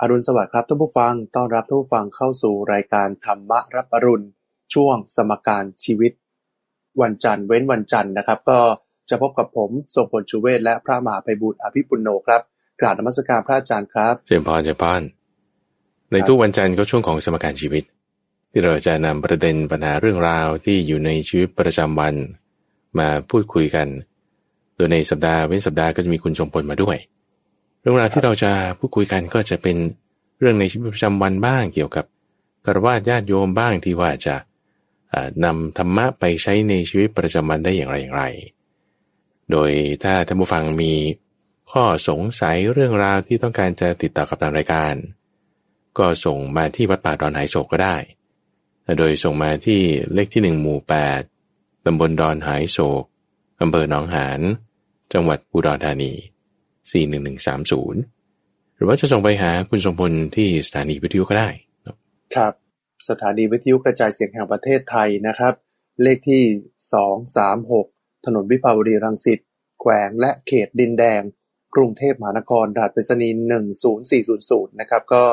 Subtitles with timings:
[0.00, 4.26] อรุณสวัสดิ์ครับท่านผู้ฟัง ต้อนรับท่านผู้ฟังเข้าสู่รายการธรรมรับอรุณ
[4.74, 6.12] ช่วงสมการชีวิต
[7.02, 8.60] วันจันทร์เว้นวันจันทร์นะครับ ก็
[9.10, 12.40] จะพบกับผมทรงพลชูเวศและพระมหาไพบุตรอภิปุโนครับ
[12.80, 15.00] กราบนมัสการพระอาจารย์ครับเจริญพรเจริญพร
[16.12, 17.84] ในทุกวันจันทร์ก็ช่วงของสมการชีวิต
[18.50, 22.14] ที่เราจะนำประเด็นปัญหาเรื่องราวที่อยู่ในชีวิตประจำวัน
[22.98, 23.88] มาพูดคุยกัน
[24.76, 26.98] โดยในสัปดาห์เว้นสัปดาห์ก็จะมีคุณชมพลมาด้วย
[27.88, 29.76] รื่องราวที่เราจะพูดคุยกันก็จะเป็น
[30.38, 32.04] เรื่องในชีวิตประจำวันบ้างเกี่ยวกับ
[32.64, 34.36] กรวาดญาติโยมบ้างที่ว่าจะ
[35.44, 38.24] นำธรรมะไปใช้ในชีวิตประจำวันได้อย่างไรอย่างไร
[39.50, 39.70] โดย
[40.02, 40.94] ถ้าท่านผู้ฟังมี
[41.72, 44.94] ข้อสงสัยเรื่องราวที่ต้องการจะติดต่อกับทางรายการ
[45.98, 47.96] ก็ส่งมาที่วัดป่าดอนหายโศกก็ได้
[48.98, 49.80] โดยส่งมาที่
[50.14, 51.22] เลขที่หนึ่งหมู่แปด
[51.86, 53.04] ตำบลดอนหายโศก
[53.60, 54.40] อำเภอหนองหาน
[55.12, 56.12] จังหวัดอุดรธานี
[56.92, 61.48] 41130 หรือว่าจะส่งไปหาคุณสมพลที่สถานีวิทยุก็ได้
[62.36, 62.52] ครับ
[63.08, 65.54] สถานีวิทยุกระจายเสียงแห่งประเทศไทยนะครับ
[66.02, 66.42] เลขที่
[67.54, 69.40] 236 ถนนวิภาวดีรังสิต
[69.80, 71.22] แขวงและเขตดินแดง
[71.74, 73.36] กรุงเทพมหานครรหัสไปรษณีย์
[74.10, 75.24] 10400 นะครับ ก็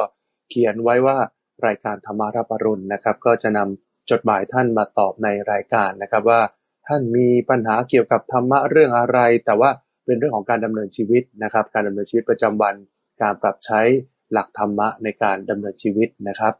[0.49, 1.17] เขียนไว้ว่า
[1.65, 6.41] รายการธรรมารับอรุณนะครับ ก็จะนำจดหมายท่านมาตอบในรายการนะครับว่า
[6.87, 9.71] ท่านมีปัญหาเกี่ยวกับธรรมะเรื่องอะไร แต่ว่า
[10.05, 12.75] เป็นเรื่องของการดำเนินชีวิตนะครับ การดำเนินชีวิตประจำวัน
[13.21, 13.81] การปรับใช้
[14.33, 16.53] หลักธรรมะในการดำเนินชีวิตนะครับ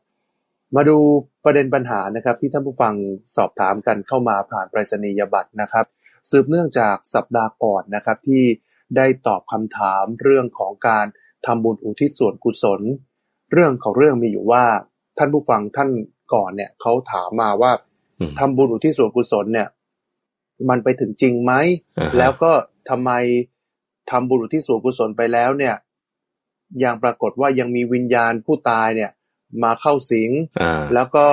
[0.76, 0.98] มาดู
[1.44, 2.94] ประเด็นปัญหานะครับ ที่ท่านผู้ฟัง
[3.36, 5.86] สอบถามกันเข้ามาผ่านไปรษณียบัตรนะครับ
[6.30, 8.44] สืบเนื่องจากสัปดาห์ก่อนนะครับที่
[8.98, 11.06] ได้ตอบคำถามเรื่องของการ
[11.46, 12.82] ทำบุญอุทิศส่วนกุศล
[13.52, 14.66] เรื่องของเรื่องมีอยู่ว่า
[15.18, 15.90] ท่านผู้ฟังท่าน
[16.34, 17.72] ก่อนเนี่ยเขาถามมาว่า
[18.20, 19.68] อืมทำบุญอุทิศส่วนกุศลเนี่ย
[20.70, 21.54] มันไปถึงจริงไหม
[22.00, 22.52] อ่าฮะแล้วก็
[22.90, 23.12] ทำไม
[24.12, 25.76] ทำบุญอุทิศส่วนกุศลไปแล้วเนี่ย
[26.84, 29.12] ยังปรากฏว่ายังมีวิญญาณผู้ตายเนี่ย
[29.64, 30.30] มาเข้าสิง
[30.62, 31.28] อ่าแล้วก็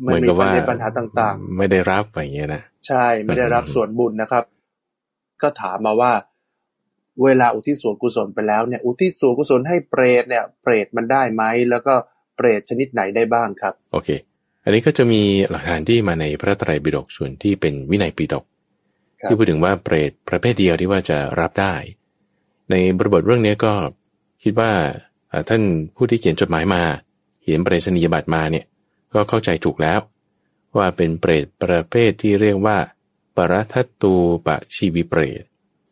[0.00, 4.44] เหมันมือนมีกับปัญว่าหาปัญหาต่างไม่ได้รับอะไรอย่างเงี้ยนะๆใช่ไม่ได้รับอืมส่วนบุญนะครับ
[5.42, 6.12] ก็ถามมาว่า
[7.24, 11.94] เวลาอุทิศส่วนกุศลไปแล้วเนี่ย อุทิศส่วนกุศลให้เปรตเนี่ย เปรตมันได้ไหมแล้วก็
[12.36, 14.08] เปรตชนิดไหนได้บ้างครับ โอเค
[14.64, 18.49] อันนี้ก็จะมีหลักฐานที่มาในพระไตรปิฎกส่วนที่เป็นวินัยปิฎกครับ
[19.28, 21.74] ที่พูดถึงว่าเปรตประเภทเดียวที่ว่าจะรับได้
[22.70, 23.72] ในบริบทเรื่องนี้ก็
[24.42, 24.72] คิดว่า
[25.30, 25.62] อ่าท่าน
[25.96, 26.82] ผู้ที่เขียนจดหมายมา
[27.42, 28.64] เขียนประเสนียบัตรมาเนี่ย
[29.14, 30.00] ก็เข้าใจถูกแล้ว
[30.76, 32.78] ว่าเป็นเปรตประเภทที่เรียกว่า
[33.36, 34.14] ปรทัตตู
[34.46, 35.42] ปะชีวิเปรต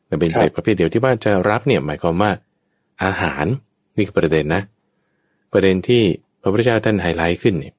[0.07, 2.31] แต่เป็นเปรตประเภทเดียวที่ว่าจะรับเนี่ยหมายความว่า
[3.05, 3.47] อาหาร
[3.97, 4.63] นี่คือประเด็นนะ
[5.53, 6.03] ประเด็นที่
[6.41, 7.75] พระพุทธเจ้าท่านไฮไลท์ขึ้นเนี่ย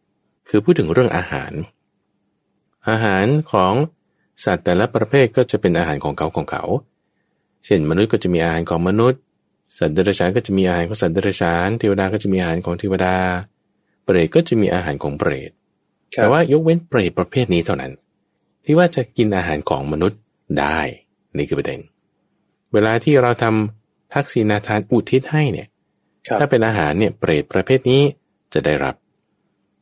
[0.50, 1.52] คือพูดถึงเรื่องอาหาร
[2.90, 3.74] อาหารของ
[4.44, 6.64] สัตว์แต่ละประเภทก็จะเป็นอาหารของเขาของเขา
[7.66, 9.22] เช่นมนุษย์ก็จะมีอาหารของมนุษย์
[9.78, 13.16] สัตว์เดรัจฉานก็จะมีอาหารของสัตว์เดรัจฉาน เทวดาก็จะมีอาหารของเทวดา
[14.04, 15.52] เปรตก็จะมีอาหารของเปรต
[16.16, 17.92] แต่ว่ายกเว้นเปรตประเภทนี้เท่านั้น
[18.66, 20.20] ที่ว่าจะกินอาหารของมนุษย์
[20.60, 20.80] ได้
[21.38, 21.80] นี่คือประเด็น
[22.74, 25.68] เวลาที่เราทำทักษิณาทานอุทิศให้เนี่ย
[26.28, 28.02] ครับถ้าเป็นอาหารเนี่ยเปรตประเภทนี้
[28.54, 28.96] จะได้รับ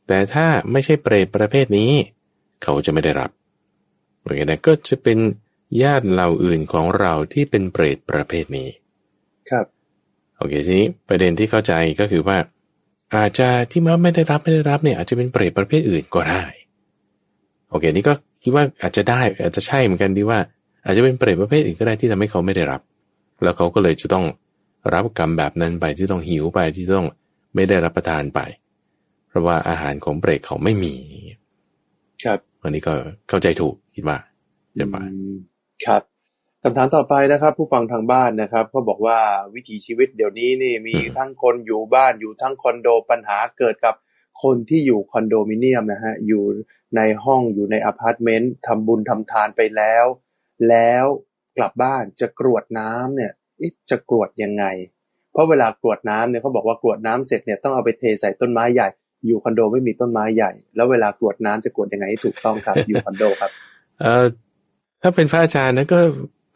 [0.06, 1.92] แต่ถ้าไม่ใช่เปรตประเภทนี้
[2.62, 3.30] เขาจะไม่ได้รับ
[4.28, 5.18] โอเคนะก็จะเป็น
[5.82, 8.68] ญาติเหล่าอื่นของเราที่เป็นเปรตประเภทนี้
[9.50, 9.66] ครับ
[10.38, 12.38] โอเคทีนี้ประเด็นที่เข้าใจก็คือว่า
[13.16, 16.44] อาจจะที่ว่าไม่ได้รับไม่ได้รับเนี่ยอาจจะเป็นเปรตประเภทอื่นก็ได้
[17.70, 18.12] โอเค นี่ก็
[18.42, 20.38] คิดว่าอาจจะได้อาจจะใช่เหมือนกันดีว่า
[20.84, 22.80] อาจจะเป็นเปรตประเภทอื่นก็ได้ที่ทำให้เขาไม่ได้รับ
[23.42, 24.24] แล้วเขาก็เลยจะต้อง
[24.94, 27.06] รับกรรมแบบนั้นไปที่ต้องหิวไปที่ต้อง
[27.54, 28.40] ไม่ได้รับประทานไป
[29.28, 30.94] เพราะว่าอาหารของเปรตเขาไม่มี
[32.24, 32.94] ครับอันนี้ก็
[33.28, 34.20] เข้าใจถูก คิดว่า
[34.74, 34.96] เดี๋ยวไป
[35.86, 36.02] ครับ
[36.62, 39.18] คำถามต่อไปนะครับ ผู้ฟังทางบ้านนะครับก็บอกว่า
[39.54, 43.94] วิถีชีวิตเดี๋ยวนี้นี่มีทั้งคนอยู่บ้านอยู่ทั้งคอนโดปัญหาเกิดกับ
[44.42, 46.44] คนที่อยู่คอนโดมิเนียมนะฮะอยู่
[46.96, 50.04] ในห้องอยู่ในอพาร์ตเมนต์ทำบุญทำทานไปแล้ว
[50.68, 51.04] แล้ว
[51.58, 53.32] กลับบ้านจะกรวดน้ำเนี่ย
[53.90, 54.64] จะกรวดยังไง
[55.32, 58.88] เพราะเวลากรวดน้ำเนี่ยเขาบอกว่ากรวดน้ำเสร็จเนี่ยต้องเอาไปเทใส่ต้นไม้ใหญ่
[59.26, 63.50] อยู่คอนโดไม่มีต้นไม้ใหญ่ แล้วเวลากรวดน้ำจะกรวดยังไงให้ถูกต้องครับอยู่คอนโดครับ
[64.00, 64.24] เอ่อ
[65.02, 65.98] ถ้าเป็นพระอาจารย์นะก็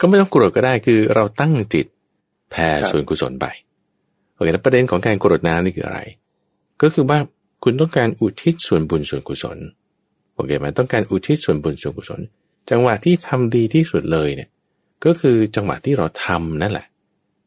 [0.01, 1.87] ก็ไม่ต้องกรวดก็ได้คือเราตั้งจิต
[2.51, 3.47] แผ่ครับส่วนกุศลไป
[4.35, 6.01] โอเคแล้วประเด็นของการกรวดน้ำนี่คืออะไร
[6.83, 7.19] ก็คือว่า
[7.65, 9.59] คุณต้องการอุทิศส่วนบุญส่วนกุศล
[10.35, 12.21] โอเคไหมต้องการอุทิศส่วนบุญส่วนกุศล
[12.71, 14.49] จังหวะที่ทำดีที่สุดเลยเนี่ย
[15.05, 16.87] ก็คือจังหวะที่เราทำนั่นแหละ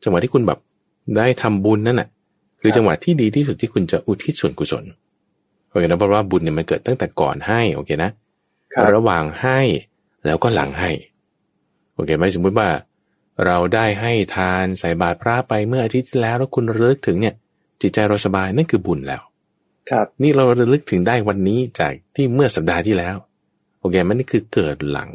[0.04, 0.60] จังหวะที่คุณแบบ
[1.18, 2.10] ได้ทำบุญนั่นแหละ
[2.62, 4.84] คือครับจังหวะที่ดีที่สุดที่คุณจะอุทิศส่วนกุศล
[5.70, 8.25] โอเคนะเพราะว่าบุญเนี่ยมันเกิดตั้งแต่ก่อนให้โอเคนะค
[8.76, 9.60] รับระหว่างให้
[10.26, 10.92] แล้วก็หลังให้
[11.94, 12.70] โอเคไหมสมมติว่า
[13.46, 17.36] เราได้ให้ทานใส่บาตรพระไปเมื่ออาทิตย์ที่แล้วแล้วคุณระลึกถึงเนี่ย
[17.82, 19.22] จิตใจเราสบายนั่นคือบุญแล้ว
[19.90, 23.16] ครับ นี่เราระลึกถึงได้วันนี้จากที่เมื่อสัปดาห์ที่แล้ว
[23.80, 25.12] โอเคมันนี่คือเกิดหลัง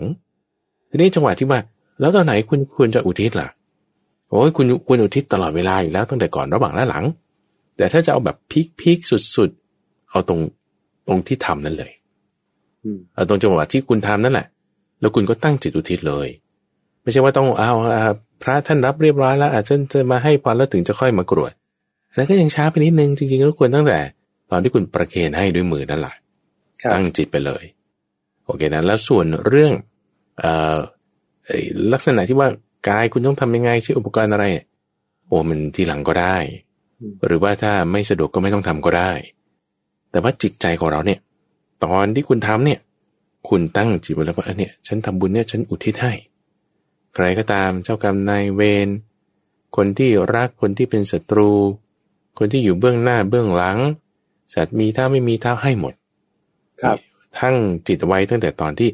[0.91, 1.61] ทีนี้จังหวะที่ว่า
[2.01, 3.49] แล้วตอนไหนคุณควรจะอุทิศล่ะ
[4.31, 7.05] โอ้ยคุณควรอุทิศตลอดเวลาอยู่แล้วตั้งแต่ก่อนระหว่างและหลัง
[7.77, 10.41] แต่ถ้าจะเอาแบบพีคพีคสุดๆเอาตรง
[11.09, 12.00] ตรงที่ทำนั่นเลยอืมเอา
[13.29, 14.47] ตรงจังหวะที่คุณทำนั่นแหละ
[15.01, 16.29] แล้วคุณก็ตั้งจิตอุทิศเลย
[17.03, 18.13] ไม่ใช่ว่าต้องเอาอ่า
[18.43, 21.53] พระท่านรับเรียบร้อยแล้วอาจจะจะมาให้พรแล้วถึงจะค่อยมากรวด
[22.09, 23.99] อันนั้นก็ยังช้าไปนิดนึงจริงๆแล้วควรตั้งแต่
[24.51, 26.15] ตอนที่คุณประเคนให้ด้วยมือนั่นแหละ
[26.83, 27.65] ครับตั้งจิตไปเลย
[28.45, 29.73] โอเคนะแล้วส่วนเรื่อง
[30.39, 30.77] เอ่อ
[31.47, 31.59] ไอ้
[31.93, 32.49] ลักษณะที่ว่า
[32.89, 34.45] กายคุณต้องทำยังไงใช้อุปกรณ์อะไร
[35.27, 36.37] โอ้มันทีหลังก็ได้
[37.01, 39.11] อืมหรือว่าถ้าไม่สะดวกก็ไม่ต้องทำก็ได้
[40.11, 41.19] แต่ว่าจิตใจของเราเนี่ย
[41.85, 42.81] ตอนที่คุณทำเนี่ย
[43.49, 46.13] คุณตั้งจิตไว้แล้วว่าเออเนี่ยฉันทำบุญเนี่ยฉันอุทิศให้
[47.15, 48.89] ใครก็ตามเจ้ากรรมนายเวร
[49.77, 51.51] คนที่รักคนที่เป็นศัตรู
[52.39, 53.79] คนที่อยู่เบื้องหน้าเบื้องหลัง
[54.55, 55.95] สัตว์มีเท้าไม่มีเท้าให้หมด
[56.83, 56.99] ครับ
[57.39, 57.55] ทั้ง
[57.87, 58.89] จิตไว้ตั้งแต่ตอนที่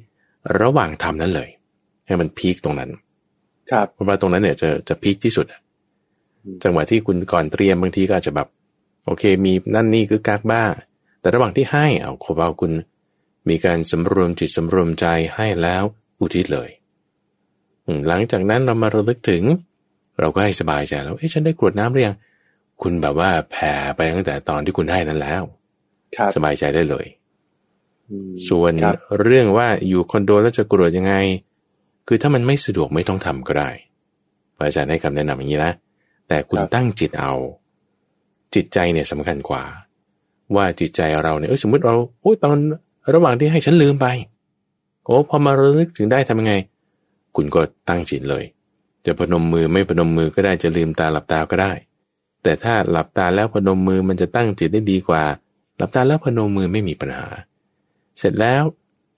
[0.61, 1.49] ระหว่างทำนั้นเลย
[2.07, 2.91] ให้มันพีคตรงนั้น
[3.71, 5.61] ครับเพราะว่าตรงนั้นเนี่ยจะจะพีคที่สุดอะ
[6.45, 8.49] อืมจังหวะที่คุณก่อนเตรียมบางทีก็อาจจะแบบ
[9.05, 10.71] โอเค มีนั่นนี่คือกักบ้าง
[11.27, 12.73] แต่ระหว่างที่ให้เอาขบเอาคุณ
[13.49, 15.07] มีการสำรวมจิตสำรวมใจ
[15.37, 15.83] ให้แล้ว
[16.21, 16.71] อุทิศเลย
[17.87, 19.43] อืมหลังจากนั้นเรามาระลึกถึง
[20.21, 22.17] เราก็ให้สบายใจแล้วเอ๊ะฉันได้กรวดน้ำหรือยัง
[22.83, 25.43] คุณแบบว่าแผ่ไปตั้งแต่ตอนที่คุณให้นั้นแล้ว
[26.17, 27.07] ครับสบายใจได้เลย
[28.11, 31.15] อืมส่วนครับเรื่องว่าอยู่คอนโดแล้วจะกรวดยังไง
[32.07, 33.71] คือถ้ามันไม่สะดวกไม่ต้องทำก็ได้
[34.57, 35.73] พระอาจารย์ให้คำแนะนำอย่างนี้นะ
[36.29, 37.33] แต่คุณตั้งจิตเอา
[38.55, 39.65] จิตใจเนี่ยสำคัญกว่า
[40.55, 42.59] ว่าจิตใจเราเนี่ยเอยสมมติเราโอ้ยตอน
[43.15, 44.07] ระหว่างที่ให้ฉันลืมไป
[45.05, 46.55] โอ้พอมาระลึกถึงได้ทำยังไง
[47.37, 48.45] คุณก็ตั้งจิตเลย
[49.07, 51.73] จะพนมมือไม่พนมมือก็ได้จะลืมตาหลับตาก็ได้
[52.43, 55.23] แต่ถ้าหลับตาแล้วพนมมือมันจะตั้งจิตได้ดีกว่า
[55.77, 57.27] หลับตาแล้วพนมมือไม่มีปัญหา
[58.19, 58.63] เสร็จแล้ว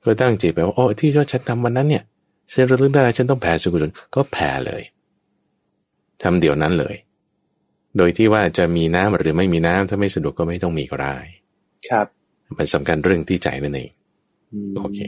[0.05, 2.05] ก็ตั้งจิตไปว่าโอ้ที่ยอดฉันทำวันนั้นเนี่ย
[2.53, 4.83] ฉันระลึกได้ฉันต้องแผ่สุกุศลก็แผ่เลย
[6.23, 6.95] ทำเดี๋ยวนั้นเลย
[7.97, 11.17] โดยที่ว่าจะมีน้ำหรือไม่มีน้ำถ้าไม่สะดวกก็ไม่ต้องมีก็ได้
[11.89, 12.07] ครับ
[12.59, 13.91] มันสำคัญเรื่องที่ใจนั่นเอง
[14.73, 14.99] มโอเค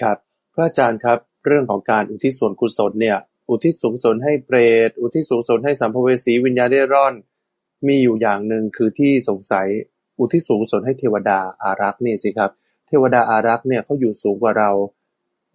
[0.00, 0.16] ครับ
[0.54, 3.18] พระอาจารย์ครับ เรื่องของการอุทิศส่วนกุศลเนี่ย
[3.50, 4.58] อุทิศสูงสนให้เปร
[4.88, 7.14] ต อุทิศสูงสนให้สัมภเวสีวิญญาณเร่ร่อน
[7.86, 9.66] มีอยู่อย่างหนึ่งคือที่สงสัย
[10.18, 12.50] อุทิศสูงสนให้เทวดาอารักษ์นี่สิครับ
[12.88, 14.70] เทวดาอารักษ์เนี่ยเขาอยู่สูงกว่าเรา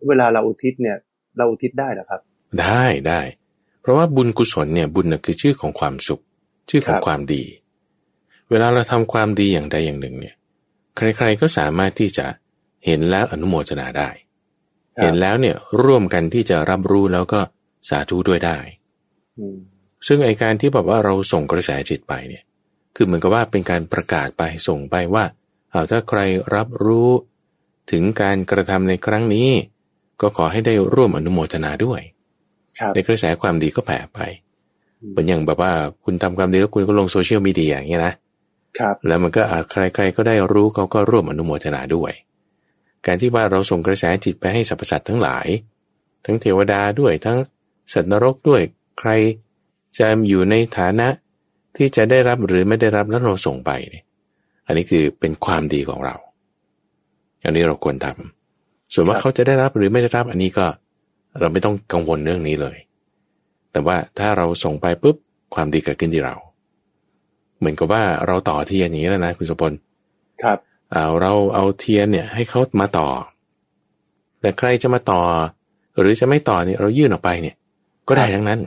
[0.08, 0.98] เวลาเราอุทิศเนี่ย
[1.38, 2.22] เราอุทิศได้เหรอครับ
[2.62, 3.22] ได้ได้
[3.82, 6.22] เพราะว่าบุญกุศลเนี่ยบุญน่ะคือชื่อของความสุข
[6.70, 7.44] ชื่อของครับความดี
[8.50, 10.36] เวลาเราทำความดีอย่างใดอย่างหนึ่งเนี่ย
[10.96, 12.26] ใครๆก็สามารถที่จะ
[12.86, 14.10] เห็นแล้วอนุโมทนาได้
[14.98, 17.42] ครับเห็นแล้วเนี่ยร่วมกันที่จะรับรู้แล้วก็
[17.90, 18.58] สาธุด้วยได้
[19.40, 19.58] อืม
[20.08, 22.44] ซึ่งไอการที่แบบว่าเราส่งกระแสจิตไปเนี่ย
[22.96, 25.26] คือเหมือนกับว่าเป็นการประกาศไปส่งไปว่า
[25.72, 26.20] เอาถ้าใคร
[26.56, 27.10] รับรู้
[27.92, 29.50] ถึงการกระทำในครั้งนี้
[30.22, 32.02] ก็ขอให้ได้ร่วมอนุโมทนาด้วย
[32.80, 34.49] ครับในกระแสความดีก็แผ่ไปอืม
[35.12, 35.72] เหมือนอย่างแบบว่า
[36.04, 38.14] คุณทำความดีแล้วคุณก็ลงโซเชียลมีเดียอย่างเงี้ยนะ
[38.80, 42.12] ครับแล้วมันก็อะใครๆก็ได้รู้เขาก็ร่วมอนุโมทนาด้วย
[43.06, 45.48] การที่ว่าเราส่งกระแสจิตไปให้สรรพสัตว์ทั้งหลาย
[46.26, 47.38] ทั้งเทวดาด้วยทั้ง
[47.94, 48.62] สัตว์นรกด้วย
[49.00, 49.10] ใคร
[49.98, 51.08] จะอยู่ในฐานะ
[51.78, 54.04] ที่จะได้รับหรือไม่ได้รับแล้วเราส่งไปเนี่ย
[54.66, 56.16] อันนี้คือเป็นความดีของเรา
[57.44, 60.66] อันนี้เราควรทำส่วนว่าครับเขาจะได้รับหรือไม่ได้รับอันนี้ก็
[61.40, 62.78] เราไม่ต้องกังวลเรื่องนี้เลย
[63.72, 65.16] แต่ว่าถ้าเราส่งไปปุ๊บ
[65.56, 66.36] ความดีเกิดขึ้นที่เรา
[67.60, 69.74] เหมือนกับว่าเราต่อเทียนอย่างนี้แล้วนะคุณสมพล
[70.44, 70.58] ครับ
[70.92, 73.08] เอาเราเอาเทียนเนี่ยให้เขามาต่อ
[74.42, 75.22] แต่ใครจะมาต่อ
[76.00, 77.56] หรือจะไม่ต่อเนี่ยเรายื่นออกไปเนี่ย
[78.08, 78.60] ก็ได้ทั้งนั้น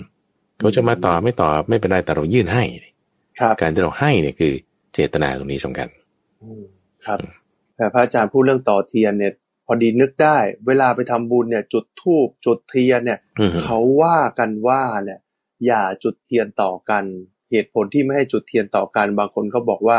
[0.58, 2.62] เขาจะมาต่อไม่ต่อไม่เป็นไรแต่เรายื่นให้
[3.40, 4.52] ครับการที่เราให้เนี่ยคือ
[4.94, 5.88] เจตนาตรงนี้สำคัญ
[6.42, 6.62] อืม
[7.06, 7.18] ครับ
[7.76, 9.41] แต่พระอาจารย์พูดเรื่องต่อเทียนเนี่ยพ
[9.72, 15.20] อดีนึกได้ เวลาไปทำบุญเนี่ย จุดธูปจุดเทียนเนี่ยอืมเขาว่ากันว่าเนี่ย
[15.66, 17.04] อย่าจุดเทียนต่อกัน
[17.50, 19.98] เหตุผลที่ไม่ให้จุดเทียนต่อกัน บางคนเขาบอกว่า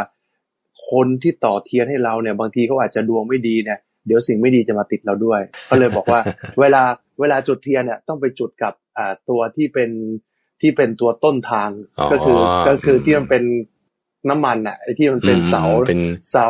[0.92, 6.20] คนที่ต่อเทียนให้เราเนี่ย บางทีเขาอาจจะดวงไม่ดีเนี่ยเดี๋ยวสิ่งไม่ดีจะมาติดเราด้วย ก็เลยบอกว่า
[6.60, 6.84] เวลา
[7.20, 9.90] เวลาจุดเทียนเนี่ยต้องไปจุดกับอ่าตัวที่เป็น
[10.62, 13.44] ที่เป็นตัวต้นทางอ๋อก็คือก็คือที่มันเป็น
[14.30, 16.46] น้ำมันอะไอ้ที่มันเป็นเสาอืมเป็นเสา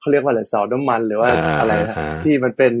[0.00, 2.72] เขาเรียกว่าอะไรเสาน้ำมันหรือว่าอ่าอะไรนะอ่าที่มันเป็น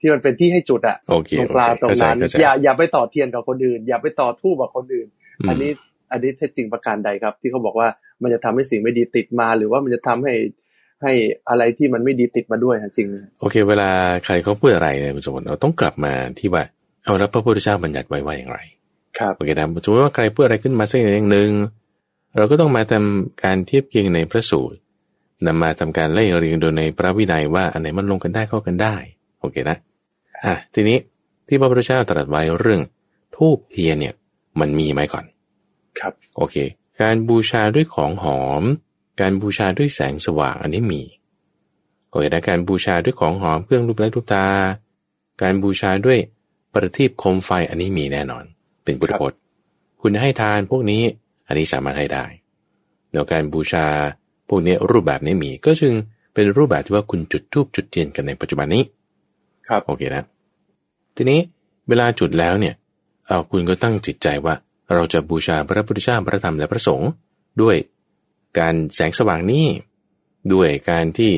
[0.00, 5.08] ที่มันเป็นที่ให้จุดอะโอเคตรงกลางตรงนั้นเข้าใจอย่าอย่าไปต่อเทียนกับคนอื่น อย่าไปต่อทูบกับคนอื่น
[5.40, 5.70] อืมอันนี้
[6.12, 7.88] อันนี้เท็จจริงประการใดครับ ที่เขาบอกว่า
[8.22, 10.34] มันจะทำให้สิ่งไม่ดีติดมา หรือว่ามันจะทำให้
[11.02, 11.12] ให้
[11.48, 13.90] อะไรที่มันไม่ดีติดมาด้วยนะจริงไหมโอเค เวลา
[14.24, 16.62] ใครเขาพูดอะไรเนี่ยคุณสมบัติเราต้องกลับมาที่ว่า
[17.04, 18.58] เอาแล้วพระพุทธเจ้าบัญญัติไว้ว่าอย่างไร
[19.18, 21.50] ครับโอเคนะสมมติว่าใครพูดอะไรขึ้นมาสักอย่างหนึ่ง
[22.36, 24.78] เราก็ต้องมาทำการเทียบเคียงในพระสูตร
[25.46, 28.94] นำมาทำการไล่เรียงโดยในพระวินัยว่าอันไหนมันลงกันได้เข้ากันได้
[29.40, 29.76] โอเคนะ
[30.44, 30.98] อะทีนี้
[31.46, 32.80] ที่พระพุทธเจ้าตรัสไว้เรื่อง
[33.36, 34.14] ทูบเทียนเนี่ย
[34.60, 35.24] มันมีไหมก่อน
[35.98, 36.56] ครับ โอเค
[37.02, 38.62] การบูชาด้วยของหอม
[39.20, 41.02] การบูชาด้วยแสงสว่างอันนี้มี
[42.10, 44.46] โอเคนะการบูชาด้วยของหอมเครื่องรูปไร้รูปตา
[45.42, 46.18] การบูชาด้วย
[46.72, 48.44] ประทีปโคมไฟอันนี้มีแน่นอน
[48.84, 49.38] เป็นบุตรพจน์
[50.00, 51.02] คุณให้ทานพวกนี้
[51.46, 52.24] อันนี้สามารถให้ได้
[53.12, 53.86] แล้วการบูชา
[54.48, 55.92] พวกนี้รูปแบบนี้มีก็จึง
[56.34, 58.82] เป็นรูปแบบที่ว่าคุณจุดทูบจุดเทียนกันในปัจจุบันนี้
[59.68, 60.24] ครับโอเคนะ
[61.16, 61.40] ทีนี้
[61.88, 62.74] เวลาจุดแล้วเนี่ย
[63.26, 64.54] เอาคุณก็ตั้งจิตใจว่า
[64.94, 67.10] เราจะบูชาพระพุทธเจ้าพระธรรมและพระสงฆ์
[67.62, 67.76] ด้วย
[68.58, 69.66] การแสงสว่างนี้
[70.52, 71.32] ด้วยการที่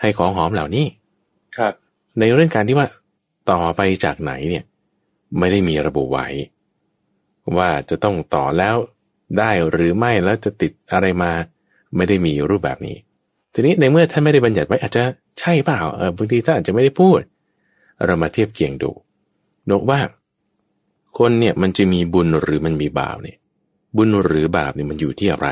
[0.00, 0.86] ให้ของหอมเหล่านี้
[1.56, 1.72] ครับ
[2.18, 2.88] ในเรื่องการที่ว่า
[3.50, 4.64] ต่อไปจากไหนเนี่ย
[5.38, 6.26] ไม่ได้มีระบุไว้
[7.58, 8.76] ว่าจะต้องต่อแล้ว
[9.38, 11.32] ได้หรือไม่แล้วจะติดอะไรมา
[11.96, 12.96] ไม่ได้มีรูปแบบนี้
[13.54, 15.02] ทีนี้ในเมื่อท่านไม่ได้บัญญัติไว้อาจจะ
[15.40, 17.20] ใช่เปล่าเออบางทีท่านอาจจะไม่ได้พูด
[18.06, 18.90] เรามาเทียบเคียงดู
[19.70, 20.00] นกว่า
[21.18, 23.38] คนเนี่ยมันจะมีบุญหรือมันมีบาปเนี่ย
[23.96, 25.48] บุญหรือบาปเนี่ยมันอยู่ที่อะไร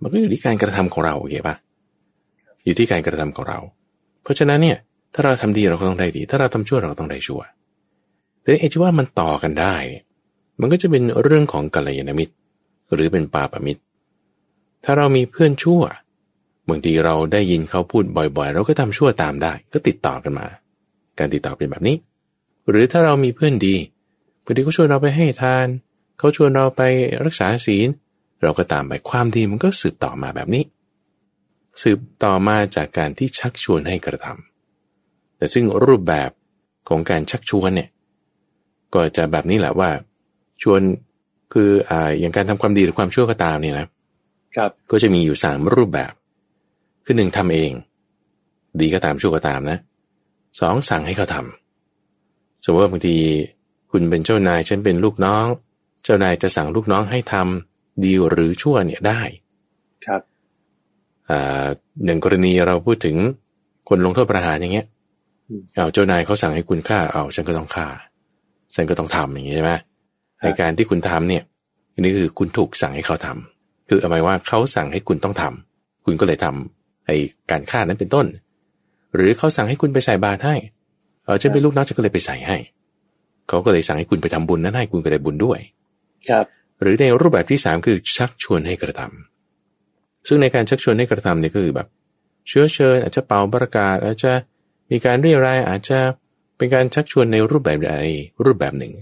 [0.00, 1.54] มันก็อยู่ที่การกระทำของเราโอเคปะ
[2.64, 3.58] อยู่ที่การกระทำของเรา
[4.22, 4.78] เพราะฉะนั้นเนี่ย
[5.14, 7.42] ถ้าเราทำดีเราก็ต้องได้ดี ถ้าเราทำชั่วเราก็ต้องได้ชั่ว
[8.42, 10.04] แต่ไอ้ที่ว่ามันต่อกันได้เนี่ย
[10.60, 12.34] มันก็จะเป็นเรื่องของกัลยาณมิตร
[12.94, 13.82] หรือเป็นปาปมิตร
[14.84, 15.82] ถ้าเรามีเพื่อนชั่ว
[16.68, 20.46] บางทีเราได้ยินเขาพูดบ่อยๆ เราก็ทำชั่วตามได้ ก็ติดต่อกันมา
[21.18, 21.96] การติดต่อเป็นแบบนี้
[22.68, 23.76] หรือถ้าเรามีเพื่อนดี
[24.44, 25.66] บางทีเขาชวนเราไปให้ทาน
[26.18, 26.82] เขาชวนเราไป
[27.24, 27.88] รักษาศีล
[28.42, 30.64] เราก็ตามไปความดีมันก็สืบต่อมาแบบนี้
[31.82, 36.30] สืบต่อมาจากการที่ชักชวนให้กระทำแต่ซึ่งรูปแบบ
[36.88, 37.88] ของการชักชวนเนี่ย
[38.94, 39.90] ก็จะแบบนี้แหละว่า
[40.62, 40.80] ชวน
[41.52, 43.86] คืออ่าอย่างการทำความดีหรือความชั่วก็ตามเนี่ยนะ
[44.56, 46.12] ครับก็จะมีอยู่สามรูปแบบ
[47.04, 47.72] คือหนึ่งทำเอง
[48.80, 49.78] ดีก็ตามชั่วก็ตามนะ
[50.60, 53.16] สองสั่งให้เขาทำสมมติว่าบางที
[53.90, 55.46] คุณเป็นเจ้านายฉันเป็นลูกน้อง
[56.04, 59.20] เจ้านายจะสั่งลูกน้องให้ทำดีหรือชั่วเนี่ยได้
[60.06, 60.22] ครับ
[61.30, 61.66] อ่า
[62.04, 63.16] หนึ่งกรณีเราพูดถึง
[63.88, 64.86] คนลงโทษประหารอย่างเงี้ย
[65.48, 67.86] อืมเอาเจ้านายเขาสั่งให้คุณฆ่าเอาฉันก็ต้องฆ่า
[68.74, 69.72] ฉันก็ต้องทำอย่างงี้ใช่ไหม
[70.44, 71.42] ในการที่คุณทำเนี่ย
[71.92, 73.51] อันนี้คือคุณถูกสั่งให้เขาทำ
[73.92, 77.16] คือหมายว่าเขาสั่งให้คุณต้องทำคุณก็เลยทำไอ้
[77.50, 78.26] การฆ่านั้นเป็นต้น
[79.14, 80.54] หรือเขาสั่งให้คุณไปใส่บาตรให้
[81.24, 82.56] เออฉันเป็นลูกน้องฉันก็เลยไปใส่ให้
[83.48, 85.58] เขาก็เลยสั่งให้คุณไปทำบุญนั้นให้คุณก็ได้บุญด้วย
[86.28, 86.44] ครับ
[86.80, 91.88] หรือในรูปแบบที่สามคือชักชวนให้กระทำซึ่งในการชักชวนให้กระทำเนี่ยก็คือแบบ
[92.48, 94.32] เชื้อเชิญอาจจะเป่าประกาศอาจจะ
[94.90, 95.98] มีการเรียรายอาจจะ
[96.56, 97.92] เป็นการชักชวนในรูปแบบใด
[98.44, 98.92] รูปแบบหนึ่ง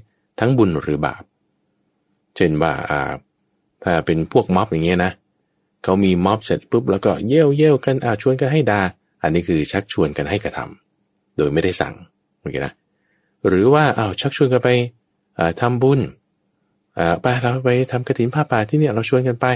[0.41, 1.23] ทั้งบุญหรือบาป
[2.37, 3.13] เช่นว่าอ่า
[3.83, 5.13] ถ้าเป็นพวกม็อบอย่างเงี้ยนะ
[5.83, 8.81] เขามีม็อบเสร็จปุ๊บแล้วก็เย่ยวเย่ยวกันอาชวนกันให้ดา
[9.23, 11.95] อันนี้คือชักชวนกันให้กระทำโดยไม่ได้สั่ง
[12.41, 12.73] โอเคนะ
[13.49, 14.69] หรือว่าอ้าวชักชวนกันไป
[15.39, 16.01] อ่าทำบุญ
[16.99, 19.47] อ่าไปเราไปทำกระถินผ้าป่าที่เนี่ยเราชวนกันไป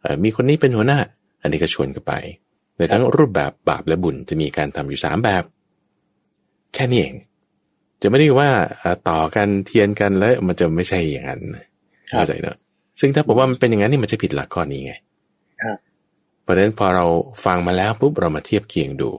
[0.00, 0.98] เอ่อมีคนนี้เป็นหัวหน้า
[1.42, 2.12] อันนี้ก็ชวนกันไป
[2.76, 5.44] ในทั้งรูปแบบบาปและบุญจะมีการทำอยู่สามแบบ
[6.74, 7.14] แค่นี้เอง
[8.02, 8.50] จะไม่ได้ว่า
[8.82, 11.40] อ่าต่อกันเทียนกันแล้วมันจะไม่ใช่อย่างนั้น
[12.10, 12.56] ครับเข้าใจเนอะ
[13.00, 14.94] ซึ่งถ้าบอกว่ามันเป็นอย่างนั้นนี่มันจะผิดหลักข้อนี้ไง
[15.62, 15.78] ครับ
[16.42, 17.06] เพราะฉะนั้นพอเรา
[17.44, 19.10] ฟังมาแล้วปุ๊บเรามาเทียบเคียงดู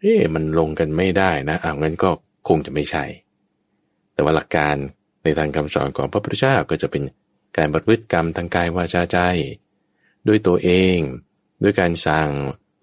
[0.00, 2.10] เอ๊ะมันลงกันไม่ได้นะอ้าวงั้นก็
[2.48, 3.04] คงจะไม่ใช่
[4.14, 4.76] แต่ว่าหลักการ
[5.24, 7.02] ในทางคำสอนของพระพุทธเจ้าก็จะเป็น
[7.56, 9.18] การประพฤติกรรมทางกายวาจาใจ
[10.28, 10.98] ด้วยตัวเอง
[11.62, 12.30] ด้วยการสั่ง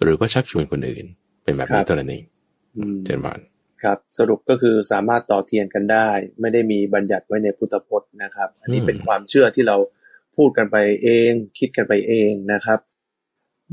[0.01, 1.05] หรือว่าชักชวนคนอื่น
[1.43, 2.23] เป็นแบบครันี้บเท่านั้นเอง
[2.77, 3.39] อืมเจนบาน
[3.83, 6.09] ครับ สรุปก็คือสามารถต่อเทียนกันได้
[6.39, 9.77] ไม่ได้มีบัญญัติไว้ในพุทธพจน์นะครับ อันนี้เป็นความเชื่อที่เรา
[10.39, 12.79] พูดกันไปเอง คิดกันไปเองนะครับ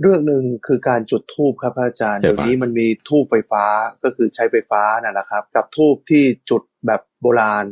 [0.00, 3.64] เรื่องหนึ่งคือการจุดธูปครับพระอาจารย์เดี๋เดี๋ยยววก่อนนี้มันมีธูปไฟฟ้า
[4.04, 7.64] ก็คือใช้ไฟฟ้านั่นแหละครับ กับธูปที่จุดแบบโบราณ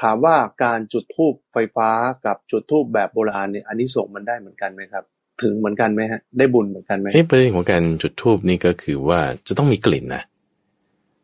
[0.00, 1.90] ถามว่าการจุดธูปไฟฟ้า
[2.26, 5.04] กับจุดธูปแบบโบราณเนี่ยอันนี้ส่งส์มันได้เหมือนกันไหมครับ
[5.42, 10.22] ถึงเหมือนกันไหมฮะได้บุญเหมือนกันไหมเอ๊ะประเด็นของการจุดธูปนี่ก็คือว่าจะต้องมีกลิ่นนะ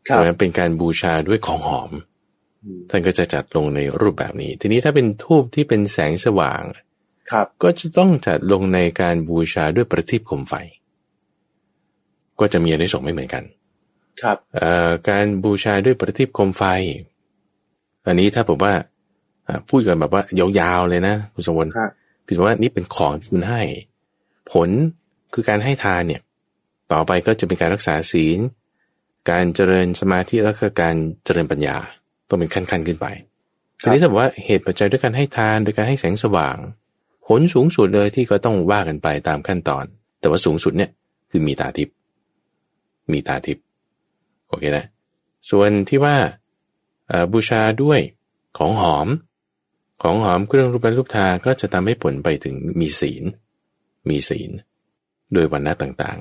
[0.04, 1.90] ใช่ไหมเป็นการบูชาด้วยของหอม
[2.64, 6.62] อืมท่านก็จะจัดลงในรูปแบบนี้ ทีนี้ถ้าเป็นทูบที่เป็นแสงสว่าง
[7.30, 10.54] ครับก็จะต้องจัดลงในการบูชาด้วยประทีปโคมไฟ
[12.40, 13.44] ก็จะมีอนิสงส์ไม่เหมือนกัน
[14.22, 16.62] ครับเอ่อการบูชาด้วยประทีปโคมไฟ
[18.06, 18.72] อันนี้ถ้าผมว่า
[19.46, 20.22] อ่าพูดกันแบบว่า
[20.60, 21.90] ยาวๆเลยนะคุณสมวรครับ
[22.26, 23.62] คือว่านี่เป็นของที่คุณให้
[24.52, 24.68] ผล
[25.34, 26.22] คือการให้ทานเนี่ย
[26.92, 28.38] ต่อไปก็จะเป็นการรักษาศีล
[29.30, 31.76] การเจริญสมาธิแล้วก็การเจริญปัญญา
[32.28, 33.06] ต้องเป็นขั้นๆขึ้นไป
[33.82, 36.56] ครับทีนี้ถ้าบอกว่าเหตุปัจจัยด้วยการให้ทานโดยการให้แสงสว่าง
[37.26, 39.84] ผผลสูงสุดเลยที่ก็ต้องว่ากันไปตามขั้นตอน
[40.20, 40.90] แต่ว่าสูงสุดเนี่ย
[41.30, 41.94] คือมีตาทิพย์
[43.12, 43.64] มีตาทิพย์
[44.48, 44.86] โอเคนะ
[45.50, 46.16] ส่วนที่ว่า
[47.32, 48.00] บูชาด้วย
[48.58, 49.08] ของหอม
[50.02, 53.24] ของหอมเครื่องรูปรูปทาก็จะทำให้ผลไปถึงมีศีล
[54.08, 54.50] มีศีล
[55.32, 56.18] โดยวันณะต่าง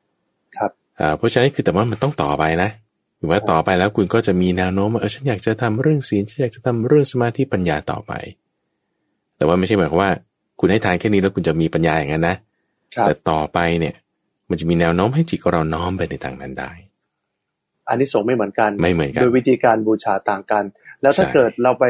[0.00, 0.70] ๆ ครับ
[1.16, 2.70] เพราะฉะนั้นคือแต่ว่ามันต้องต่อไปนะ
[3.18, 8.12] หรือว่าต่อไปแล้วคุณก็จะมีแนวโน้มว่าเออฉันอยากจะทำเรื่องศีลฉันอยากจะทำเรื่องสมาธิปัญญาต่อไป
[9.36, 10.10] แต่ว่าไม่ใช่หมายความว่า
[10.64, 12.36] คุณให้ทานแค่นี้แล้วคุณจะมีปัญญาอย่างนั้นนะ
[13.06, 13.94] แต่ต่อไปเนี่ย
[14.48, 16.70] มันจะมีแนวโน้มให้จิตของเราน้อมไปในทางนั้นได้
[17.88, 20.64] อันนี้สงไม่เหมือนกันไม่เหมือนกันโดยวิธีการบูชาต่างกัน
[21.02, 21.84] แล้วถ้าเกิดเราไป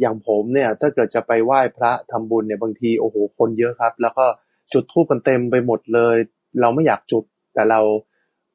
[0.00, 4.24] อย่างผมเนี่ย ถ้าเกิดจะไปไหว้พระทำบุญเนี่ยบางทีโอ้โหคนเยอะครับ แล้วก็
[4.72, 6.16] จุดธูปกันเต็มไปหมดเลย
[6.60, 7.80] เราไม่อยากจุดแต่เรา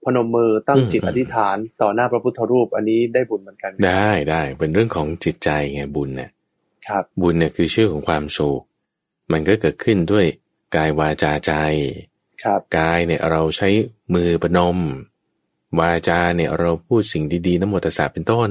[0.03, 6.31] พนมมือตั้งจิตอธิษฐานต่อหน้าพระพุทธรูป อันนี้ได้บุญเหมือนกัน ได้ได้เป็นเรื่องของจิตใจไงบุญเนี่ย
[6.87, 8.61] ครับ บุญเนี่ยคือชื่อของความสุข
[9.31, 10.25] มันก็เกิดขึ้นด้วย
[10.75, 11.53] กายวาจาใจ
[12.43, 13.69] ครับกายเนี่ยเราใช้
[14.13, 14.77] มือประนม
[15.79, 18.49] วาจาเนี่ยเราพูดสิ่งดีๆนโมตสาเป็นต้น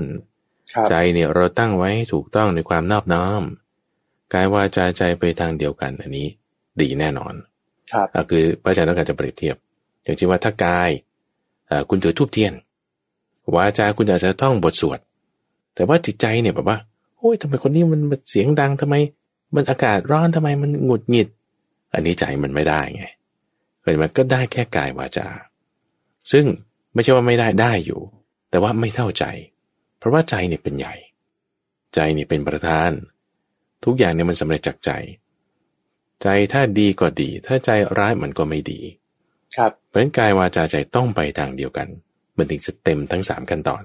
[0.88, 3.42] ใจเนี่ยเราตั้งไว้ถูกต้องในความนอบน้อม
[4.34, 6.28] กายวาจาใจไปทางเดียวกันอันนี้
[6.80, 7.34] ดีแน่นอน
[7.92, 9.56] ครับคือพระอาจารย์ต้องการจะเปรียบเทียบ
[10.02, 10.90] อย่างเช่นว่าถ้ากาย
[11.88, 12.52] คุณถือทูบเทียน
[13.54, 14.98] วาจาคุณอาจจะต้องบทสวด
[15.74, 16.78] แต่ว่าจิตใจเนี่ยแบบว่า
[17.18, 18.94] โอ้ยทำไมคนนี้มันเสียงดังทำไม
[19.54, 21.28] มันอากาศร้อนทำไมมันหงุดหงิด
[21.94, 23.04] อันนี้ใจมันไม่ได้ไง
[23.82, 25.28] เห็นมันก็ได้แค่กายวาจา
[26.32, 26.44] ซึ่ง
[26.94, 28.00] ไม่ใช่ว่าไม่ได้ได้อยู่
[28.50, 29.24] แต่ว่าไม่เท่าใจ
[29.98, 30.94] เพราะว่าใจเนี่ยเป็นใหญ่
[31.94, 32.90] ใจเนี่ยเป็นประธาน
[33.84, 34.90] ทุกอย่างเนี่ยมันสำเร็จจากใจ
[36.22, 38.80] ใจถ้าดีก็ดี ถ้าใจร้ายมันก็ไม่ดี
[39.56, 41.88] ครับเพราะนั้นกายวาจาใจต้องไปทางเดียวกัน
[42.36, 43.84] มันถึงจะเต็มทั้งสามขั้นตอน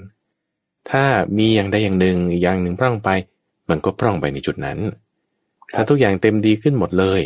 [0.89, 1.03] ถ้า
[1.37, 3.09] มีอย่างใดอย่างหนึ่งอย่างหนึ่งพร่องไป
[3.69, 4.79] มันก็พร่องไปในจุดนั้น
[5.75, 7.21] ถ้าทุกอย่างเต็มดีขึ้นหมดเลย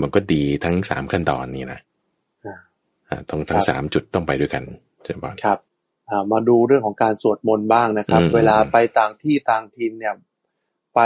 [0.00, 1.80] มันก็ดีทั้งสามขั้นตอนนี้นะ
[3.30, 4.62] ต้องทั้งสามจุดต้องไปด้วยกัน
[5.04, 5.58] เช่ไหมครับ
[6.32, 10.14] มาดูเรื่องของการสวดมนต์บ้างนะครับ เวลาไปต่างที่ต่างทินเนี่ย
[10.94, 11.00] ไป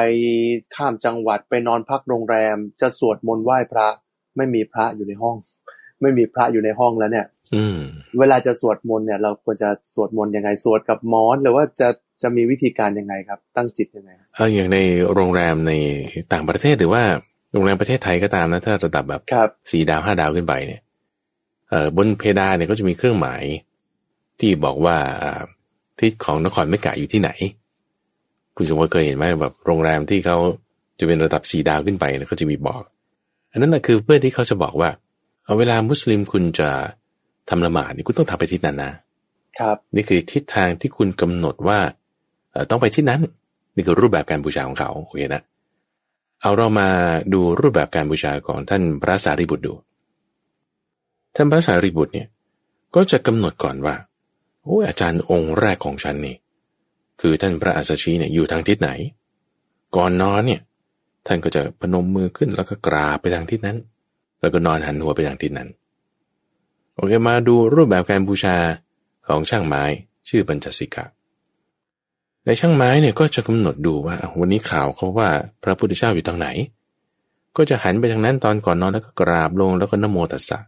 [0.77, 3.89] ข้ามจังหวัดไปนอนพักโรงแรม จะสวดมนต์ไหว้พระ
[4.37, 5.37] ไม่มีพระอยู่ในห้อง
[6.01, 7.65] ไม่มีพระอยู่ในห้องแล้วเนี่ย อื
[8.19, 11.89] เวลาจะสวดมนต์เนี่ย เราควรจะสวดมนต์ยังไงสวดกับมอนหรือว่าจะ
[12.23, 14.79] จะมีวิธีการยังไงครับ ตั้งจิตยังไงเอออย่างใน
[15.15, 15.73] โรงแรมใน
[16.33, 17.03] ต่างประเทศหรือว่า
[17.53, 19.23] โรงแรมประเทศไทยก็ตามนะถ้าระดับแบบ
[19.71, 20.83] สี่ดาวห้าดาวขึ้นไปเนี่ย
[21.69, 23.43] เอ่อบนเพดานเนี่ยก็จะมีเครื่องหมาย
[24.41, 24.97] ที่บอกว่า
[26.01, 27.31] ทิศของนครเมกะอยู่ที่ไหน
[28.57, 30.37] คุณสมว่าเคยเห็นไหมแบบโรงแรมที่เขา
[30.99, 32.83] จะเป็นระดับสี่ดาวขึ้นไปแล้วก็จะมีบอก
[33.53, 34.91] อันนั้นนะคือเพื่อที่เขาจะบอกว่า
[35.45, 36.71] เอาเวลามุสลิมคุณจะ
[37.49, 38.93] ทำละหมาดนี่คุณต้องทำไปทิศนั้นนะ
[39.59, 41.79] ครับ นี่คือทิศทางที่คุณกำหนดว่า
[42.71, 43.21] ต้องไปที่นั้น
[43.75, 45.43] นี่คือรูปแบบการบูชาของเขาโอเคนะ
[46.41, 46.89] เอาเรามา
[47.33, 49.75] ดูรูปแบบการบูชาของท่านพระสารีบุตรดู
[51.37, 52.29] ท่านพระสารีบุตรเนี่ย
[52.95, 53.95] ก็จะกำหนดก่อนว่า
[54.63, 56.37] โอ้อาจารย์องค์แรกของฉันนี่
[57.21, 58.91] คือท่านพระอัสสชีเนี่ยอยู่ทางทิศไหน
[59.97, 60.61] ก่อนนอนเนี่ย
[61.27, 63.79] ท่านก็จะพนมมือขึ้นแล้วก็กราบไปทางทิศนั้น
[64.41, 65.69] แล้วก็นอนหันหัวไปทางทิศนั้น
[66.95, 68.57] โอเคมาดูรูปแบบการบูชา
[69.29, 69.83] ของช่างไม้
[70.29, 71.05] ชื่อปัญจสิกะ
[72.47, 75.29] ในช่างไม้เนี่ยก็จะกำหนดดูว่าวันนี้ข่าวเขาว่า
[75.63, 76.49] พระพุทธเจ้าอยู่ตรงไหน
[77.57, 80.59] ก็จะหันไปทางนั้นตอนก่อนนอนแล้วก็กราบลงแล้วก็นโมตัสสะ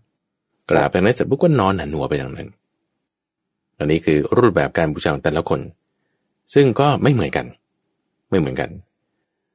[0.71, 2.49] กราบไปนั้นเสร็จปุ๊บก็นอนหันหัวไปทางนั้น
[3.79, 5.61] อันนี้คือรูปแบบการบูชาของแต่ละคน
[6.55, 7.47] ซึ่งก็ไม่เหมือนกัน
[8.31, 8.71] ไม่เหมือนกัน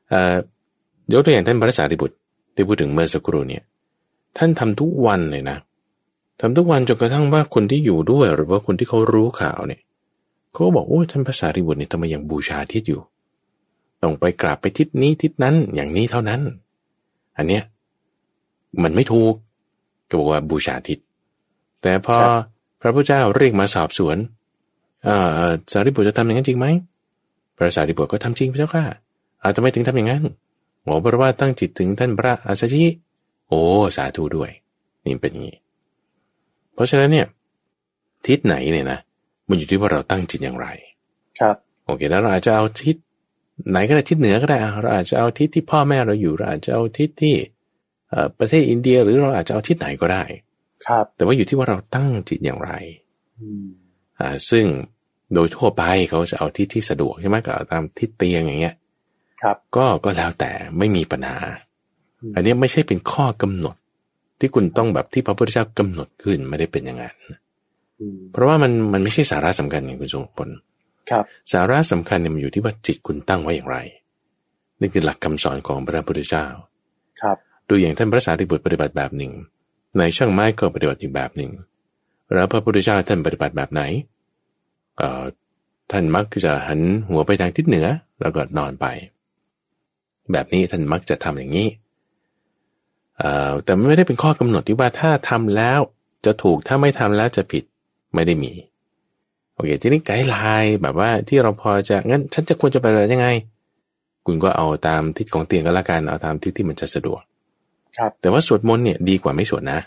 [0.10, 0.36] เอ่อ
[1.12, 2.16] ยกตัวอย่างท่านพระสารีบุตร
[2.56, 3.64] ที่พูดถึงเมื่อสักครู่เนี่ย
[4.38, 5.58] ท่านทำทุกวันเลยนะ
[6.42, 9.82] ทำทุกวันจนกระทั่งว่าคนที่อยู่ด้วยหรือว่าคนที่เขารู้ข่าวเนี่ย
[10.54, 13.02] เขาบอกโอ้ท่านภาษาริบุตรเนี่ยทำไมยังบูชาทิศอยู่
[14.02, 16.42] ต้องไปกราบไปทิศนี้ทิศนั้นอย่างนี้เท่านั้น
[17.38, 17.64] อันเนี้ย
[18.84, 19.34] มันไม่ถูก
[20.10, 21.00] ก็บอกว่าบูชาทิศ
[21.82, 22.16] แต่พอ
[22.82, 24.18] พระพุทธเจ้าเรียกมาสอบสวน
[25.08, 26.68] อ่าสารีบุตรจะทำอย่างนั้นจริงไหม
[27.56, 28.86] พระสารีบุตรก็ทำจริงพระเจ้าค่ะ
[29.44, 30.24] อาจจะไม่ถึงทำอย่างนั้น
[30.84, 32.84] หมอเพราะว่าตั้งจิตถึงท่านพระอาสชิ
[33.48, 33.60] โอ้
[33.96, 34.52] สาธุด้วย
[35.06, 35.58] นี่เป็นอย่างนี้
[36.74, 37.28] เพราะฉะนั้นเนี่ย
[38.28, 39.00] ทิศไหนเนี่ยนะ
[39.50, 40.68] มันอยู่ที่ว่าเราตั้งจิตอย่างไร
[41.40, 41.56] ครับ
[41.86, 42.96] โอเคแล้วเราอาจจะเอาทิศ
[43.70, 47.36] ไหนก็ได้ทิศเหนือก็ได้เราอาจจะเอาทิศที่พ่อแม่เราอยู่เราอาจจะเอาทิศที่
[48.40, 50.24] ประเทศอินเดียหรือเราอาจจะเอาทิศไหนก็ได้
[50.88, 52.72] ครับ แต่ว่าอยู่ที่ว่าเราตั้งจิตอย่างไร
[54.20, 54.66] อ่าซึ่ง
[55.34, 58.76] โดยทั่วไปเขาจะเอาทิศที่สะดวกใช่ไหมก็ตามทิศเตียงอย่างเงี้ย
[59.42, 61.38] ครับ ก็ก็แล้วแต่ไม่มีปัญหา
[62.36, 63.76] อันนี้ไม่ใช่เป็นข้อกำหนด
[64.40, 67.16] ที่คุณต้องแบบที่พระพุทธเจ้ากำหนดขึ้นไม่ได้เป็นอย่างนั้น
[68.32, 70.50] เพราะว่ามันมันไม่ใช่สาระสำคัญอย่างคุณสมพล
[71.10, 73.78] ครับ สาระสำคัญเนี่ยมันอยู่ที่ว่าจิตคุณตั้งไว้อย่างไร
[74.82, 76.46] นี่คือหลักคำสอนของพระพุทธเจ้า
[77.22, 77.38] ครับ
[77.70, 79.32] ดูอย่างท่านพระสารีบุตรปฏิบัติแบบหนึ่ง
[80.00, 81.52] นายช่างไม้ก็ปฏิบัติอีกแบบหนึ่ง
[82.34, 83.82] แล้วพระพุทธเจ้าท่านปฏิบัติแบบไหน
[84.98, 85.24] เอ่อ
[85.92, 87.88] ท่านมักจะหันหัวไปทางทิศเหนือ
[88.22, 88.86] แล้วก็นอนไป
[90.32, 91.70] แบบนี้ท่านมักจะทำอย่างนี้
[93.64, 95.80] แต่ไม่ได้เป็นข้อกำหนดที่ว่าถ้าทำแล้ว
[96.26, 97.64] จะถูกถ้าไม่ทำแล้วจะผิด
[98.14, 98.54] ไม่ได้มี
[99.56, 103.28] โอเคทีนี้ไกด์ไลน์แบบว่าที่เราพอจะงั้นฉันจะควรจะไปอะไรยังไง
[104.26, 107.22] คุณก็เอาตามทิศของเตียงก็แล้วกันเอาตามทิศที่มันจะสะดวก
[107.98, 109.80] ครับ แต่ว่าสวดมนต์เนี่ยดีกว่าไม่สวดนะ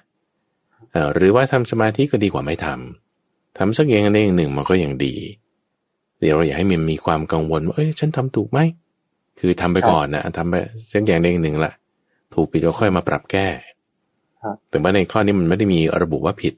[0.93, 5.15] เออหรือว่าทำสมาธิก็ดีกว่าไม่ทำทำสักอย่างใดอย่างหนึ่งมันก็ยังดี
[6.21, 8.59] เดี๋ยวเราอยากให้มันมีความกังวลว่าเอ้ยฉันทำถูกไหม
[9.41, 10.55] คือทำไปก่อนนะทำไป
[10.93, 11.73] สักอย่างใดอย่างหนึ่งละ
[12.35, 13.47] ถูกผิดก็ค่อยมาปรับแก้
[14.71, 16.55] แต่ว่าในข้อนี้มันไม่ได้มีระบุว่าผิด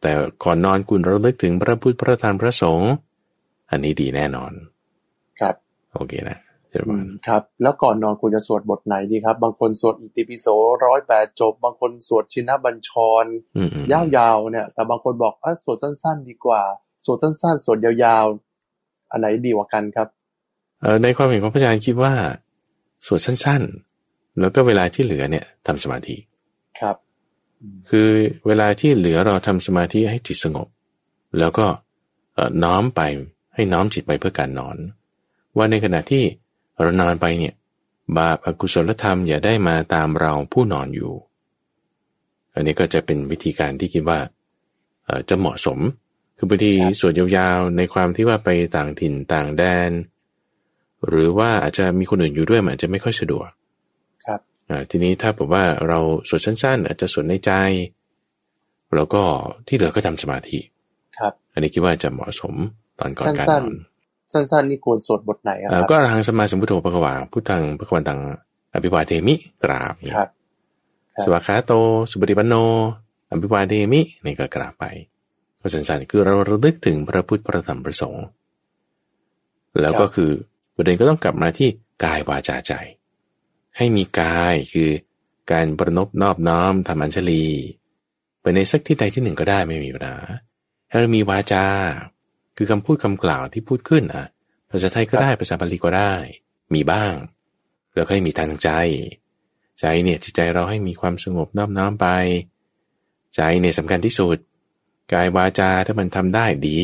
[0.00, 0.10] แต่
[0.44, 2.92] ก่อนนอนคุณระลึกถึงพระพุทธพระธรรมพระสงฆ์
[3.70, 4.52] อันนี้ดีแน่นอน
[5.40, 5.54] ครับ
[5.94, 6.38] โอเคนะ
[6.70, 10.46] เจริญครับ แล้วก่อนนอนคุณจะสวดบทไหนดีครับ บางคนสวดอิติปิโส
[10.84, 12.90] ร้อยแปดจบ บางคนสวดชินบัญช
[13.22, 13.24] ร
[13.92, 16.62] ยาวๆเนี่ย แต่บางคนบอกอะสวดสั้น ๆ ดีกว่า
[17.04, 20.08] สวดสั้น ๆ สวดยาวๆ อันไหนดีกว่ากันครับ
[20.82, 22.12] เออในความเห็นของพระอาจารย์คิดว่า
[23.06, 23.62] สวดสั้น
[24.02, 26.16] ๆ แล้วก็เวลาที่เหลือเนี่ยทำสมาธิ
[26.80, 26.96] ครับ
[27.90, 28.08] คือ
[28.46, 30.68] เวลาที่เหลือเราทำสมาธิให้จิตสงบ
[31.38, 31.66] แล้วก็
[32.64, 33.00] น้อมไป
[33.54, 34.76] ให้น้อมจิตไปเพื่อการนอน
[35.56, 36.24] ว่าในขณะที่
[36.80, 37.54] เรานอนไปเนี่ย
[38.18, 41.12] บาปอกุศลธรรมอย่าได้มาตามเราผู้นอนอยู่
[42.54, 44.18] อันนี้ก็จะเป็นวิธีการที่คิดว่า
[45.28, 45.78] จะเหมาะสม
[46.36, 49.90] คือบางทีสวดยาวๆในความที่ว่าไปต่างถิ่นต่างแดน
[51.08, 53.48] หรือว่าอาจจะมีคนอื่นอยู่ด้วยมันอาจจะไม่ค่อยสะดวก
[54.90, 55.98] ทีนี้ถ้าบอกว่าเรา
[56.28, 57.50] สวดสั้น ๆ อาจจะสวดในใจ
[58.96, 59.22] แล้วก็
[59.66, 60.58] ที่เหลือก็ทำสมาธิ
[61.18, 62.54] ครับ อันนี้คิดว่าจะเหมาะสม
[62.98, 63.74] ตอนก่อนการนอน
[64.32, 68.20] สั้นๆนี่ควรสวดบทไหนครับก็ทางสมาสมุทโธปะกวาพุทธังปะกวันตัง
[68.74, 70.28] อภิวาเทมิกราบครับ
[71.24, 71.72] สวากขาโต
[72.10, 72.54] สุปฏิปันโน
[73.30, 74.84] อภิวาเทมินี่ก็กราบไป
[75.60, 78.24] ก็สั้นๆคือเราระลึกถึงพระพุทธพระธรรมพระสงฆ์
[79.82, 80.30] แล้วก็คือ
[80.74, 81.68] ประเด็นก็ต้องกลับมาที่
[82.04, 82.72] กายวาจาใจ
[83.76, 84.90] ให้มีกายคือ
[85.52, 87.44] การประนมนอบน้อมทำอัญชลี
[88.40, 90.18] ไปในสักทิศใดทิศหนึ่งก็ได้ไม่มีปัญหา
[90.88, 91.66] ให้เรามีวาจา
[92.56, 94.26] คือคำพูดคำกล่าวที่พูดขึ้นอะ
[94.70, 96.14] ภาษาไทยก็ได้ภาษาบาลีก็ได้
[96.74, 97.14] มีบ้าง
[97.94, 98.70] แล้วก็ให้มีทางใจ
[99.80, 102.06] ใจเนี่ยจิตใจเราให้มีความสงบนอบน้อมไป
[103.34, 104.36] ใจเนี่ยสำคัญที่สุด
[105.12, 106.80] กายวาจาถ้ามันทำได้ดี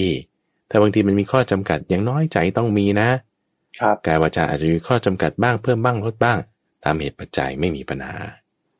[0.70, 3.10] ถ้าบางทีมันมีข้อจำกัดอย่างน้อยใจต้องมีนะ
[3.78, 6.38] ครับกายวาจาอาจจะมีข้อจำกัดบ้างเพิ่มบ้างลดบ้าง
[6.84, 8.14] ตามเหตุปัจจัยไม่มีปัญหา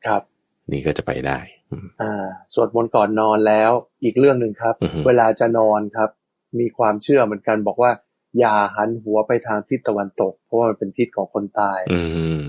[0.05, 0.21] ครับ
[0.71, 1.39] นี่ก็จะไปได้
[2.01, 3.71] อ่า สวดมนต์ก่อนนอนแล้ว
[4.03, 4.75] อีกเรื่องหนึ่งครับ
[5.07, 6.09] เวลาจะนอนครับ
[6.59, 7.91] มีความเชื่อเหมือนกันบอกว่า
[8.39, 11.79] อย่าหันหัวไปทางทิศตะวันตก เพราะว่ามันเป็นทิศของคนตาย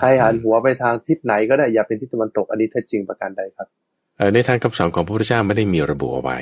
[0.03, 3.69] ให้หันหัวไปทางทิศไหนก็ได้อย่าเป็นทิศตะวันตก อันนี้แท้จริงประการใดครับ
[4.35, 6.39] ในทางคำสอนของพระพุทธเจ้าไม่ได้มีระบุเอาไว้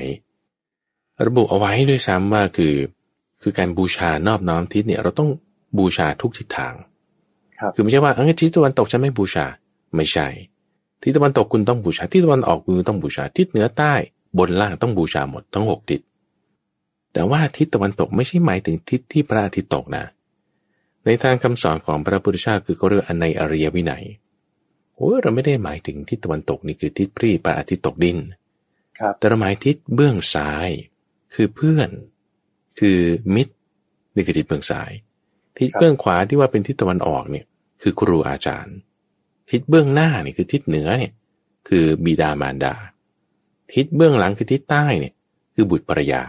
[1.26, 2.74] ระบุเอาไว้ด้วยซ้ำว่าคือ
[3.42, 5.30] คือการบูชานอบน้อมทิศเนี่ยเราต้อง
[5.78, 6.74] บูชาทุกทิศทาง
[7.74, 9.46] คือไม่ใช่ว่าเออทิศตะวันตกฉันไม่บูชา
[9.96, 10.26] ไม่ใช่
[11.02, 13.94] ทิศตะวันตกคุณต้องบูชา ทิศตะวันออกคุณต้องบูชา ทิศเหนือใต้
[14.38, 16.00] บนล่างต้องบูชาหมดทั้งหกทิศ
[17.12, 20.04] แต่ว่าทิศตะวันตกไม่ใช่หมายถึงทิศที่พระอาทิตย์ตกนะ
[21.04, 24.04] ในทางคำสอนของพระพุทธเจ้าคือเขาเรียกอันในอริยวินัย
[24.96, 28.18] โอ้เราไม่ได้หมายถึงทิศตะวันตกนี่คือทิศพรีพระอาทิตย์ตกดิน
[29.18, 30.68] แต่เราหมายทิศเบื้องซ้าย
[31.34, 31.88] คือเพื่อน
[32.80, 32.98] คือ
[33.34, 33.54] มิตร
[34.14, 34.90] นี่คือทิศเบื้องซ้าย
[35.58, 37.46] ทิศเบื้องขวาที่ว่าเป็นทิศตะวันออกเนี่ย
[37.82, 38.76] คือครูอาจารย์
[39.50, 41.12] ทิศเบื้องหน้านี่คือทิศเหนือเนี่ย
[41.68, 42.74] คือบิดามารดา
[43.74, 45.14] ทิศเบื้องหลังคือทิศใต้เนี่ย
[45.54, 46.22] คือบุตรภรยา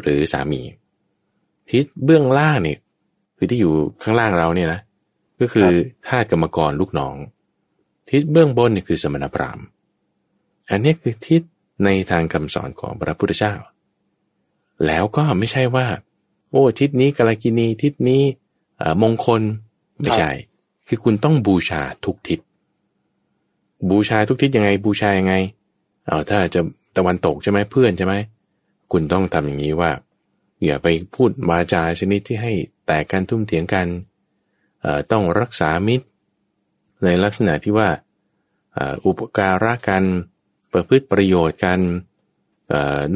[0.00, 0.62] หรือสามี
[1.70, 2.78] ทิศเบื้องล่างเนี่ย
[3.36, 4.80] คือที่อยู่ข้างล่างเราเนี่ยนะ
[5.40, 5.70] ก็คือ
[6.06, 7.16] ทาสกรรมกรลูกน้อง
[8.10, 9.66] ทิศเบื้องบนนี่คือสมณพราหมณ์
[10.70, 11.42] อันนี้คือทิศ
[11.84, 13.54] ในทางคำสอนของพระพุทธเจ้า
[14.86, 15.86] แล้วก็ไม่ใช่ว่า
[16.50, 18.22] โอ้ทิศนี้กาลกินีทิศนี้
[19.02, 19.42] มงคล
[20.00, 20.30] ไม่ใช่
[20.94, 22.40] คือคุณต้องบูชาทุกทิศ
[23.90, 25.34] บูชาทุกทิศยังไงบูชายังไง
[26.06, 26.60] เอาถ้าจะ
[26.96, 28.14] ตะวันตกใช่ไหมเพื่อนใช่ไหม
[28.92, 29.90] คุณต้องทำอย่างนี้ว่า
[30.64, 32.52] อย่าไปพูดวาจาชนิดที่ให้
[32.86, 33.86] แตกกันทุ่มเถียงกัน
[35.12, 36.06] ต้องรักษามิตร
[37.04, 37.88] ในลักษณะที่ว่า
[39.04, 40.04] อุปการะกัน
[40.72, 41.80] ประพฤติประโยชน์กัน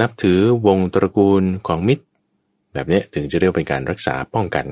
[0.01, 2.05] นับถือวงตระกูลของมิตร
[2.73, 4.67] แบบนี้ถึงจะเรียกเป็นการรักษาป้องกัน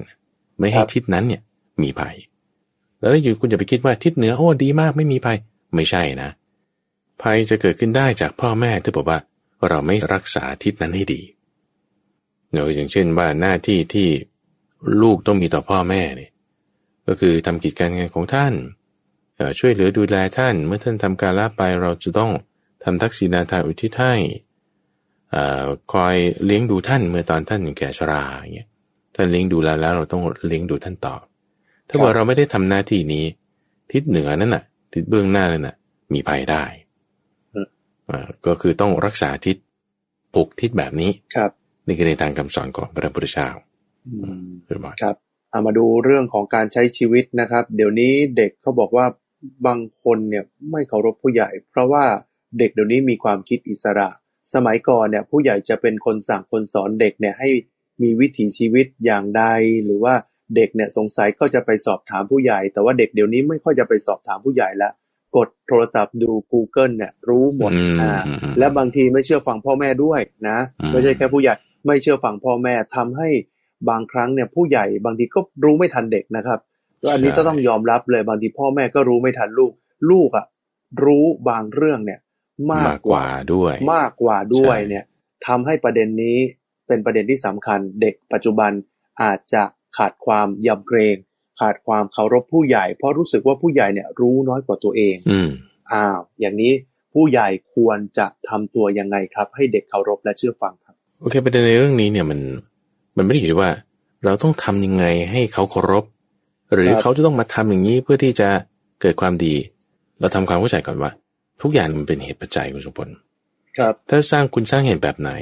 [0.58, 1.42] ไม่ให้ทิศนั้นเนี่ย
[1.84, 2.16] มีภัย
[3.04, 5.38] แล้วอยู่คุณอย่าไปคิดว่าทิศเหนือโอ้ดีมากไม่มีภัย
[5.74, 6.30] ไม่ใช่นะ
[7.22, 9.18] ภัยจะเกิดขึ้นได้จากพ่อแม่ที่บอกว่า
[9.68, 11.20] เราไม่รักษาทิศนั้นให้ดี
[12.52, 14.08] เนาอย่างเช่นว่าหน้าที่ที่
[15.02, 16.30] ลูกต้องมีต่อพ่อแม่เนี่ย
[17.06, 18.52] ก็คือทำกิจการงานของท่าน
[19.58, 22.32] ช่วยเหลือดูแลท่าน เมื่อท่านทำการละไปเราจะต้อง
[22.84, 24.14] ทำทักษิณาทานอุทิศให้
[25.92, 28.68] คอยเลี้ยงดูท่านเมื่อตอนท่านแก่ชราอย่างเงี้ย
[29.14, 31.14] ท่านเลี้ยงดูแล้วแล้วเราต้องเลี้ยงดูท่านต่อ
[31.88, 33.24] ถ้าว่าเราไม่ได้ทำหน้าที่นี้
[33.92, 35.76] ทิศเหนือนั่นน่ะ ทิศเบื้องหน้านั่นน่ะ
[36.12, 36.64] มีภัยได้
[37.54, 37.66] อืม
[38.10, 39.56] อ่าก็คือต้องรักษาทิศ
[40.34, 41.50] ผูกทิศแบบนี้ครับ
[41.86, 43.48] นี่คือในทางคำสอนของพระพุทธเจ้า
[44.06, 44.12] อื
[44.44, 45.16] มเรียบร้อยครับ
[45.50, 49.06] เอามาดูเรื่องของการใช้ชีวิตนะครับ เดี๋ยวนี้เด็กเขาบอกว่า
[49.66, 52.04] บางคนเนี่ยไม่เคารพผู้ใหญ่ เพราะว่า
[52.58, 54.08] เด็กเดี๋ยวนี้มีความคิดอิสระ
[54.54, 57.48] สมัยก่อนเนี่ยผู้ใหญ่จะเป็นคนสั่งคนสอนเด็กเนี่ยให้
[58.02, 59.44] มีวิถีชีวิตอย่างใด
[59.84, 60.14] หรือว่า
[60.56, 64.90] เด็กเนี่ยสงสัยก็จะไปสอบถามผู้ใหญ่ แต่ว่าเด็กเดี๋ยวนี้ไม่ค่อยจะไปสอบถามผู้ใหญ่ละ
[65.36, 71.54] กดโทรศัพท์ดู Google เนี่ยรู้หมดอืมอ่าอืมอืมและบางทีไม่เชื่อฟังพ่อแม่ด้วยนะอืมไม่ใช่แค่ผู้ใหญ่
[71.86, 73.28] ไม่เชื่อฟังพ่อแม่ทำให้
[73.88, 76.60] บางครั้งเนี่ยผู้ใหญ่บางทีก็รู้ไม่ทันเด็กนะครับ
[77.02, 79.72] ก็อันนี้ก็ต้องยอมรับเลยบางทีพ่อแม่ก็รู้ไม่ทันลูก
[80.10, 80.46] ลูกอะ่ะ
[81.04, 82.20] รู้บางเรื่องเนี่ย
[82.70, 85.04] มามากกกว่าด้วย มากกว่าด้วยใช่เนี่ย
[85.46, 86.36] ทำให้ประเด็นนี้
[86.86, 88.70] เป็นประเด็นที่สำคัญ เด็กปัจจุบัน
[89.22, 89.62] อาจจะ
[89.96, 91.16] ขาดความยำเกรง
[91.60, 95.48] ขาดความเคารพผู้ใหญ่ เพราะรู้สึกว่าผู้ใหญ่เนี่ยรู้น้อยกว่าตัวเองอืม
[95.92, 96.72] อ้าวอย่างนี้
[97.12, 102.40] ผู้ใหญ่ควรจะทำตัวยังไงครับ ให้เด็กเคารพและเชื่อฟังครับโอเคประเด็นในเรื่องนี้เนี่ยมัน
[103.16, 103.70] มันไม่ได้อยู่ที่ว่า
[104.24, 106.04] เราต้องทำยังไงให้เขาเคารพ
[106.72, 108.48] หรือครับเขาจะต้องมาทำอย่างนี้เพื่อที่จะ
[109.00, 109.54] เกิดความดี
[110.20, 111.10] เราทำความเข้าใจก่อนว่า
[111.62, 113.08] ทุกอย่างมันเป็นเหตุปัจจัยคุณสมพล
[113.78, 115.32] ครับ ถ้าสร้างคุณสร้างเหตุแบบไหน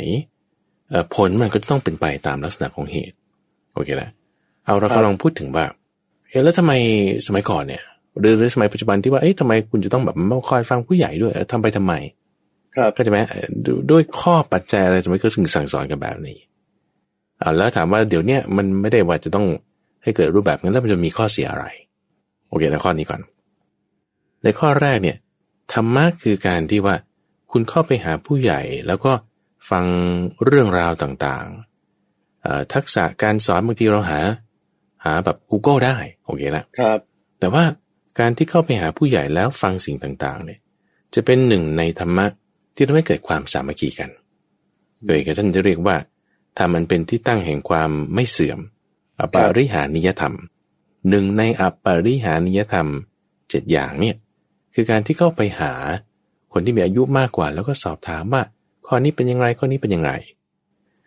[0.91, 3.17] เอ่อผลมันก็จะต้องเป็นไปตามลักษณะของเหตุ
[3.75, 4.11] โอเคนะ
[4.65, 5.65] เอาเราครับกำลังพูดถึงว่า
[6.29, 6.73] เอ๊ะแล้วทำไม
[7.27, 7.83] สมัยก่อนเนี่ย
[8.21, 11.93] หรือหรือสมัยปัจจุบันที่ว่าเอ๊ะทำไมคุณจะต้องแบบมาคอยฟังผู้ใหญ่ด้วยเอ่อทำไปทำไม
[12.77, 16.39] ครับก็จะไหมเอ่อดูด้วยข้อปัจจัยอะไรทำไมก็ถึงสั่งสอนกันแบบนี้
[17.41, 19.47] อ่าแล้วถามว่าเดี๋ยวเนี้ยมันไม่ได้ว่าจะต้อง
[20.03, 21.67] ให้เกิดรูปแบบนั้นแล้วมันจะมีข้อเสียอะไร
[22.49, 23.21] โอเคนะข้อนี้ก่อน
[24.43, 25.17] ในข้อแรกเนี่ย
[25.73, 26.97] ธรรมะคือการที่ว่า
[27.51, 29.13] คุณเข้าไปหาผู้ใหญ่แล้วก็
[29.71, 29.85] ฟัง
[30.45, 34.21] เรื่องราวต่างๆเอ่อทักษะการสอนบางทีเราหา
[35.05, 36.99] หาแบบ Google ได้โอเคละครับ
[37.41, 37.65] แต่ว่า
[38.19, 40.61] การที่เข้าไปหาผู้ใหญ่แล้วฟังสิ่งต่างๆ เนี่ย
[41.15, 42.27] จะเป็นหนึ่งในธรรมะ
[42.75, 44.11] ที่ทำให้เกิดความสามัคคีกัน
[45.07, 45.97] โดยท่านจะเรียกว่า
[46.59, 48.61] ธรรมมันเป็นที่ตั้งแห่งความไม่เสื่อม
[49.21, 50.35] อปาริหานิยธรรม
[51.09, 52.89] หนึ่งในอปาริหานิยธรรม
[53.51, 54.17] เจ็ดอย่างเนี่ย
[54.75, 55.73] คือการที่เข้าไปหา
[56.53, 58.43] คนที่มีอายุมากกว่า แล้วก็สอบถามว่า
[58.87, 60.11] ข้อนี้เป็นยังไงข้อนี้เป็นยังไง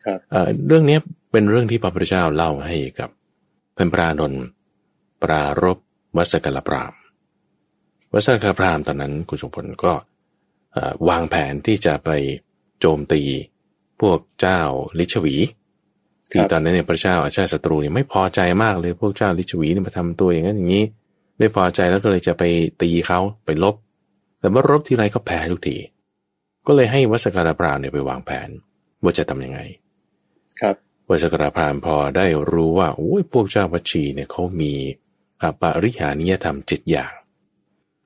[0.05, 0.99] ครับเอ่อเรื่องเนี้ย
[1.31, 3.09] เป็นเรื่องที่พระพุทธเจ้าเล่าให้กับ
[3.77, 4.33] ท่านพระอานน
[5.23, 5.77] ปรารบ
[6.17, 6.93] วัสกลพราม
[8.13, 9.93] วัสกลพรามตอนนั้นคุณสมพลก็
[11.09, 12.09] วางแผนที่จะไป
[12.79, 13.21] โจมตี
[14.01, 14.61] พวกเจ้า
[14.99, 15.35] ลิชวี
[16.31, 20.83] ที่ตอนนั้นเนี่ยพระเจ้าอาชาติศัตรูเนี่ยไม่พอใจมากเลยพวกเจ้าลิชวีเนี่ยมาทำตัวอย่างนั้นอย่างนี้
[21.37, 22.43] ไม่พอใจแล้วก็เลยจะไป
[22.81, 23.75] ตีเขาไปลบ
[24.39, 25.77] แต่ว่ารบทีไรก็แพ้ทุกที
[26.67, 28.49] ก็เลยให้วัสการพรามเนี่ยไปวางแผน
[29.03, 29.59] ว่าจะทำยังไง
[30.59, 30.75] ครับ
[31.09, 34.73] วัสการพรามพอได้รู้ว่าโอ้ยพวกเจ้าวัชีเนี่ยเขามี
[35.41, 37.13] อปาริหานิยธรรมเจ็ดอย่าง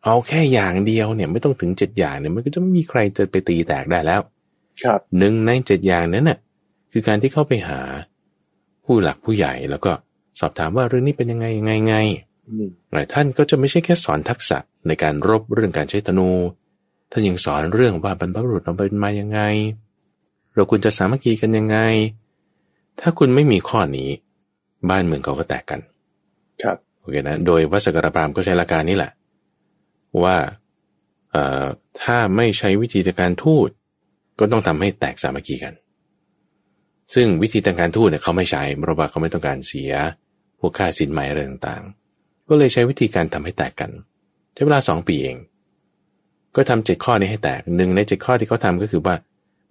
[0.06, 4.22] เอาแค่อย่างเดียวเนี่ยไม่ต้องถึงเจ็ดอย่างเนี่ยมันก็จะไม่มีใครจะไปตีแตกได้แล้ว
[4.84, 6.40] ครับหนึ่งในเจ็ดอย่างนั้นน่ะ
[6.92, 7.82] คือการที่เข้าไปหา
[8.86, 9.92] ผู้หลักผู้ใหญ่แล้วก็
[10.40, 11.96] สอบถามว่าเรื่องนี้เป็นยังไงยังไงไง
[12.48, 14.58] อืมหลายท่านก็จะไม่ใช่แค่สอนทักษะ
[14.88, 16.30] ในการรบเรื่องการใช้ธนู
[17.12, 19.40] ท่านยังสอนเรื่องว่าบรรพบุรุษเราเป็นมายังไง
[20.56, 21.78] เราควรจะสามัคคีกันยังไง
[23.02, 24.10] ถ้าคุณไม่มีข้อนี้
[24.90, 25.80] บ้านเมืองเขาก็แตกกัน
[26.64, 29.12] ครับโอเคนะโดยวัสกรพรามก็ใช้หลักการนี้แหละ
[30.24, 30.38] ว่า
[31.32, 31.66] เอ่อ
[32.02, 33.70] ถ้าไม่ใช้วิธีทางการทูต
[34.40, 35.74] ก็ต้องทำให้แตกสามัคคีกัน
[37.14, 39.92] ซึ่งวิธีทางการทูตเนี่ยเขาไม่ใช้เพราะว่าเขาไม่ต้องการเสีย
[40.60, 43.92] พวกค่าสินไหมอะไรต่างๆ ก็เลยใช้วิธีการทำให้แตกกัน
[44.54, 45.38] ใช้เวลาสองปีเอง
[46.56, 49.16] ก็ทำเจ็ดข้อนี้ให้แตกหนึ่งในเจ็ดข้อที่เขาทำก็คือว่า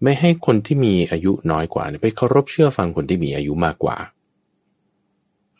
[0.03, 3.97] ไม่ให้คนที่มีอายุน้อยกว่าเนี่ยไปเคารพเชื่อฟังคนที่มีอายุมากกว่า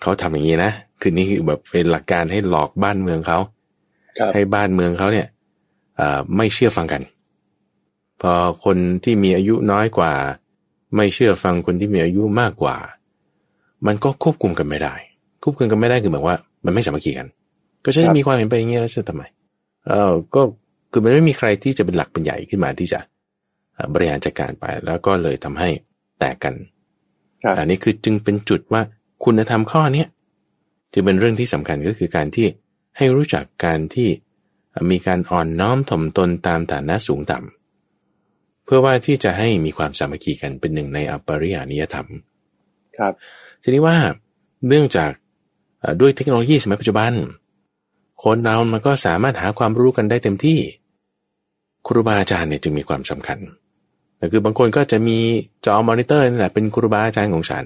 [0.03, 3.39] เขาทำอย่างนี้นะ คือนี่คือแบบเป็นหลักการให้หลอกบ้านเมืองเขา
[4.19, 5.27] ครับให้บ้านเมืองเขาเนี่ย
[5.97, 7.03] เอ่อไม่เชื่อฟังกัน
[8.21, 8.33] พอ
[8.65, 10.13] คนที่มีอายุน้อยกว่า
[10.97, 12.77] ไม่เชื่อฟังคนที่มีอายุมากกว่า
[13.87, 14.95] มันก็ควบคุมกันไม่ได้
[15.43, 17.29] ควบคุมกันไม่ได้คือหมายว่า มันไม่สามัคคีกัน
[17.85, 19.23] ก็จะมีความเห็นไปอย่างนี้แล้วจะทำไม
[19.89, 20.41] เออก็
[20.93, 23.18] คือมันไม่มีใครที่จะเป็นหลักเป็นใหญ่ขึ้นมาที่จะเอ่อ
[23.93, 25.69] บริหารจัดการไป แล้วก็เลยทำให้
[26.19, 26.55] แตกกัน
[27.43, 28.83] ครับอันนี้คือจึงเป็นจุดว่า
[29.25, 30.09] คุณธรรมข้อเนี้ย
[30.95, 32.47] จะเป็นเรื่องที่สำคัญก็คือการที่
[32.97, 34.09] ให้รู้จักการที่
[34.91, 42.09] มีการอ่อนน้อมถ่อมตนตามฐานะสูงต่ำเพื่อว่าที่จะให้มีความสามัคคีกันเป็นหนึ่งในอปริยานิยธรรม
[42.99, 43.13] ครับ
[43.63, 43.97] ทีนี้ว่า
[44.69, 45.11] เนื่องจาก
[45.81, 47.13] เอ่อด้วยเทคโนโลยีสมัยปัจจุบัน
[48.25, 50.59] คนเรามันก็สามารถหาความรู้กันได้เต็มที่
[51.87, 53.39] ครูบาอาจารย์เนี่ยจึงมีความสำคัญ
[54.19, 55.19] แต่คือบางคนก็จะมี
[55.67, 57.65] จอมอนิเตอร์นี่แหละเป็นครูบาอาจารย์ของฉัน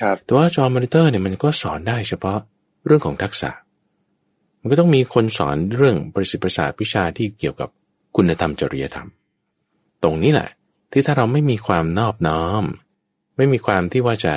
[0.00, 2.38] ครับ แต่ว่าจอมอนิเตอร์เนี่ยมันก็สอนได้เฉพาะ
[2.86, 3.50] เรื่องของทักษะ
[4.60, 7.68] มันก็ต้องมีคนสอนเรื่องประสิทธิประสาทวิชาที่เกี่ยวกับ
[8.16, 9.08] คุณธรรมจริยธรรม
[10.02, 10.50] ตรงนี้แหละ
[10.92, 12.64] ที่ถ้าเราไม่มีความนอบน้อม
[13.36, 14.34] ไม่มีความที่ว่าจะ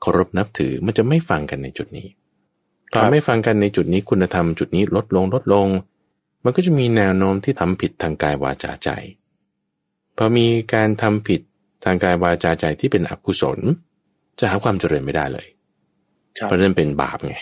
[0.00, 2.08] เคารพนับถือมันจะไม่ฟังกันในจุดนี้
[2.92, 5.68] พอไม่ฟังกันในจุดนี้คุณธรรมจุดนี้ลดลงลดลง
[6.44, 8.88] มันก็จะมีแนวโน้มที่ทำผิดทางกายวาจาใจ
[10.16, 11.40] พอมีการทำผิด
[11.84, 13.58] ทางกายวาจาใจที่เป็นอกุศล
[14.38, 15.46] จะหาความเจริญไม่ได้เลย
[16.38, 17.36] ครับเพราะนั่นเป็นบาปไง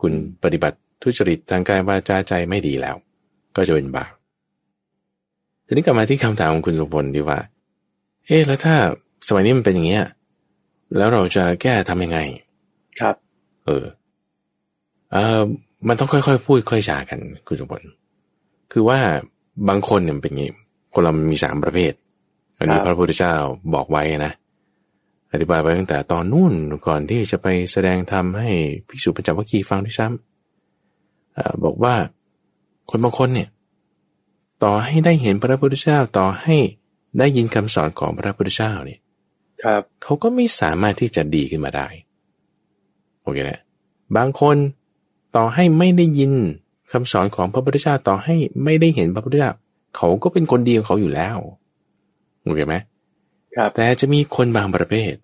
[0.00, 2.96] คุณปฏิบัติทุจริตทางกายวาจาใจไม่ดีแล้ว
[3.56, 4.12] ก็จะเป็นบาป
[5.66, 7.38] ทีนี้กลับมาที่คำถามของคุณสุพลดีว่า
[8.26, 8.74] เอ๊ะแล้วถ้า
[9.28, 10.04] สมัยนี้มันเป็นอย่างเงี้ย
[10.96, 12.18] แล้วเราจะแก้ทำยังไง
[13.00, 13.14] ครับ
[13.66, 13.84] เออ
[15.12, 15.40] เออ
[15.88, 17.82] มันต้องค่อยๆพูดค่อยจากัน คุณสุพล
[18.72, 18.98] คือว่า
[19.68, 20.50] บางคนเนี่ยมันเป็นอย่างงี้
[20.96, 21.92] คนเรามันมีสามประเภท
[22.58, 23.34] อันนี้ครับพระพุทธเจ้า
[23.74, 24.32] บอกไว้นะ
[25.32, 26.54] อธิบายไว้ตั้งแต่ตอนนู่น
[26.86, 28.50] ก่อนที่จะไปแสดงธรรมให้
[28.88, 31.94] ภิกษุปัญจวัคคีย์ฟังด้วยซ้ำเออบอกว่า
[32.90, 33.48] คนบางคนเนี่ย
[34.64, 36.56] ต่อให้ได้เห็นพระพุทธเจ้าต่อให้
[37.18, 39.00] ได้ยินคำสอนของพระพุทธเจ้าเนี่ย
[39.62, 41.88] ครับ เขาก็ไม่สามารถที่จะดีขึ้นมาได้
[43.22, 43.60] โอเคนะ
[44.16, 44.56] บางคน
[45.36, 46.32] ต่อให้ไม่ได้ยิน
[46.92, 49.52] คำสอนของพระพุทธเจ้าต่อให้ไม่ได้เห็นพระพุทธเจ้า
[49.96, 51.38] เขาก็เป็นคนดีของเขาอยู่แล้ว
[52.42, 52.74] โอเคไหม
[53.56, 55.14] ครับแต่จะมีคนบางประเภท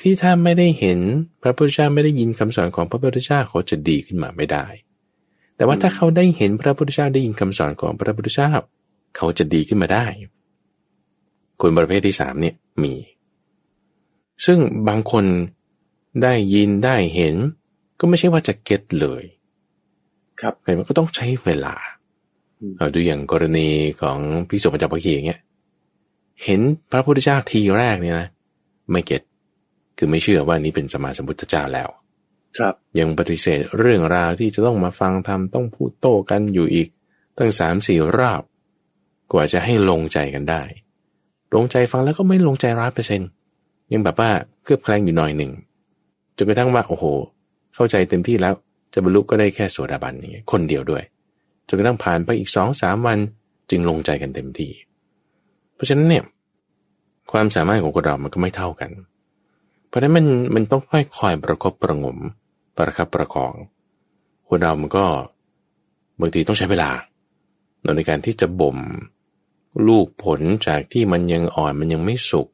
[0.00, 0.98] ที่ถ้าไม่ได้เห็น
[1.42, 4.66] พระพุทธเจ้าไม่ได้ยินคำสอนของพระพุทธเจ้าเขาจะดีขึ้นมาไม่ได้
[5.56, 8.50] แต่ว่าถ้าเขาได้เห็นพระพุทธเจ้าได้ยินคำสอนของพระพุทธเจ้า
[9.16, 10.04] เขาจะดีขึ้นมาได้
[11.60, 12.94] คนประเภทที่สามเนี่ยมี
[14.46, 14.58] ซึ่ง
[14.88, 15.24] บางคน
[16.22, 17.34] ได้ยินได้เห็น
[18.00, 19.22] ก็ไม่ใช่ว่าจะเก็ตเลย
[20.40, 21.99] ครับแต่มันก็ต้องใช้เวลาอืม
[22.78, 23.68] เอาดูอย่างกรณี
[24.00, 24.18] ของ
[24.48, 25.40] พิสุปัญจวัคคีย์อย่างเงี้ย
[26.44, 28.28] เห็นพระพุทธเจ้าทีแรกเนี่ยนะ
[28.90, 29.22] ไม่เก็ต
[29.98, 31.88] คือไม่เชื่อว่านี้เป็นสมมาสมพุทธเจ้าแล้ว
[32.58, 36.88] ครับ ยังปฏิเสธเรื่องราวที่จะต้องมาฟังธรรมต้องพูดโต้กันอยู่อีก
[37.38, 38.42] ตั้งสามสี่รอบ
[39.32, 40.62] กว่าจะให้ลงใจกันได้
[41.54, 43.20] ลงใจฟังแล้วก็ไม่ลงใจร้อยเปอร์เซ็น
[43.92, 44.30] ยังแบบว่า
[44.62, 45.52] เคลือบแคลงอยู่หน่อยหนึ่ง
[46.36, 47.04] จนกระทั่งว่าโอ้โห
[47.74, 48.54] เข้าใจเต็มที่แล้ว
[48.94, 51.02] จะบรรลุก็ได้แค่โสดาบันอย่างเงี้ยคนเดียวด้วย
[51.70, 53.18] จนกระทั่งผ่านไปอีกสองสามวัน
[53.70, 54.72] จึงลงใจกันเต็มที่
[55.74, 56.24] เพราะฉะนั้นเนี่ย
[57.32, 58.90] ความสามารถของคนเรามันก็ไม่เท่ากัน
[59.88, 62.18] เพราะฉะนั้นมันมันต้องค่อยคอยประคบประงม
[62.76, 63.52] ประคับประคอง
[64.48, 65.04] คนเรามันก็
[66.20, 66.90] บางทีต้องใช้เวลา
[67.96, 68.76] ในการที่จะบ่ม
[69.88, 72.48] ลูกผลจากที่มันยังอ่อนมันยังไม่สุก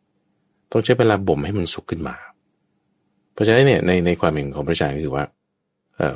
[0.73, 2.17] ต้องใช้เวลาบ่มให้มันสุกขึ้นมา
[3.33, 5.25] เพราะฉะนั้นเนี่ยในในความเห็นของพระอาจารย์ก็คือว่า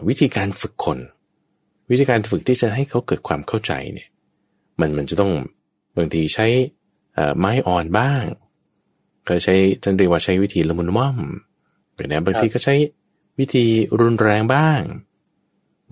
[0.09, 0.99] วิธีการฝึกคน
[1.91, 4.09] วิธีการฝึกที่จะให้เขาเกิดความเข้าใจเนี่ย
[4.81, 5.33] มันมันจะต้อง
[5.97, 6.47] บางทีใช้
[7.15, 8.23] เอ่อไม้อ่อนบ้าง
[9.29, 11.17] ก็ใช้ท่านเรียกว่าใช้วิธีละมุนละม่อม
[11.95, 12.75] หรือนะบางทีก็ใช้
[13.39, 13.65] วิธี
[14.01, 14.81] รุนแรงบ้าง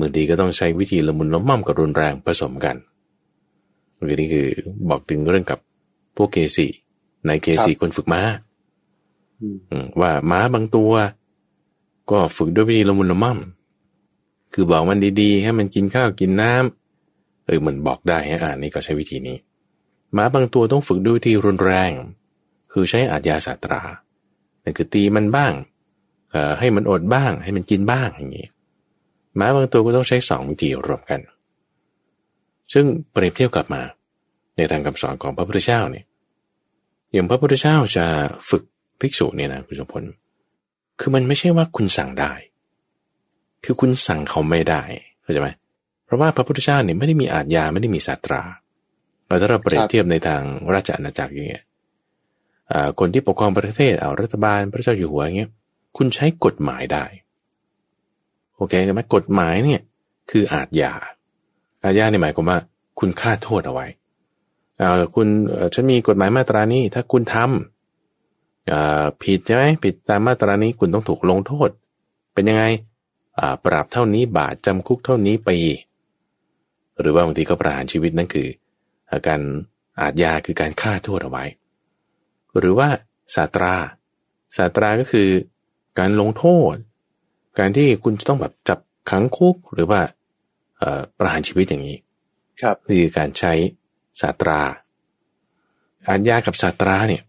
[0.00, 2.76] บางทีก็ต้องใช้วิธีละมุนละม่อมกับรุนแรงผสมกัน
[3.96, 4.46] บางทีนี่คือ
[4.88, 5.58] บอกถึงเรื่องกับ
[6.16, 6.66] พวกเกสี
[7.26, 8.22] ในเกสีคนฝึกม้า
[9.40, 10.92] อืมอืมว่าม้าบางตัว
[12.10, 13.38] ก็ฝึกด้วยวิธีละมุนละม่อม
[14.54, 19.36] คือบอกมันดีๆ ให้มันกินข้าวกินน้ำเออมันบอกได้ฮะอ่านนี่ก็ใช้วิธีนี้
[20.16, 21.92] ม้าบางตัวต้องฝึกด้วยวิธีรุนแรง
[22.72, 23.82] คือใช้อาทยาสาตรา
[24.62, 25.52] นั่นคือตีมันบ้าง
[26.32, 28.46] เอ่อให้มันอดบ้าง ให้มันกินบ้างอย่างนี้
[29.38, 31.20] ม้าบางตัวก็ต้องใช้สองวิธีรวมกัน
[32.72, 33.82] ซึ่งเปรียบเทียบกลับมา
[34.56, 36.04] ในทางคำสอนของพระพุทธเจ้าเนี่ย
[37.12, 38.06] อย่างพระพุทธเจ้าจะ
[38.50, 38.62] ฝึก
[39.00, 40.04] ภิกษุเนี่ยนะคุณสมพล
[41.00, 42.32] คือมันไม่ใช่ว่าคุณสั่งได้
[43.64, 44.82] คือคุณสั่งเขาไม่ได้
[45.22, 45.48] เข้าใจไหม
[46.04, 48.42] เพราะว่าพระพุทธเจ้าเนี่ยไม่ได้มีอาทยาไม่ได้มีศาสตรา
[49.26, 50.42] แต่ถ้าเราเปรียบเทียบในทาง
[50.74, 51.64] ราชอาณาจักรอย่างเงี้ย
[52.98, 55.50] คนที่ปกครองประเทศเอารัฐบาลพระเจ้าอยู่หัวอย่างเงี้ย
[55.96, 57.04] คุณใช้กฎหมายได้
[58.56, 59.82] โอเคไหมกฎหมายเนี่ย
[60.30, 60.92] คืออาทยา
[61.84, 62.58] อาญาเนี่ยหมายความว่า
[62.98, 63.86] คุณฆ่าโทษเอาไว้
[64.80, 65.28] อ่าคุณ
[65.74, 71.68] ฉันมีกฎหมายมาตรานี้ ถ้าคุณทำอ่าผิดใช่ไหมผิดตามมาตรานี้คุณต้องถูกลงโทษ
[72.34, 72.64] เป็นยังไง
[73.64, 75.58] ปรับเท่านี้บาทจำคุกเท่านี้ปี
[77.00, 78.48] หรือว่าบางทีก็ประหารชีวิตนั่นคือ
[79.12, 79.40] อาการ
[80.00, 81.44] อาทยาคือการฆ่าโทษเอาไว้
[82.58, 82.88] หรือว่า
[83.34, 83.74] สาตรา
[84.56, 85.28] สาตราก็คือ
[85.98, 86.74] การลงโทษ
[87.58, 88.78] การที่คุณจะต้องแบบจับ
[89.10, 90.00] ขังคุกหรือว่า
[90.78, 91.98] เอ่อประหารชีวิตอย่างนี้
[92.62, 93.52] ครับนี่คือการใช้
[94.20, 94.60] สาตรา
[96.08, 97.22] อาญากับสาตราเนี่ย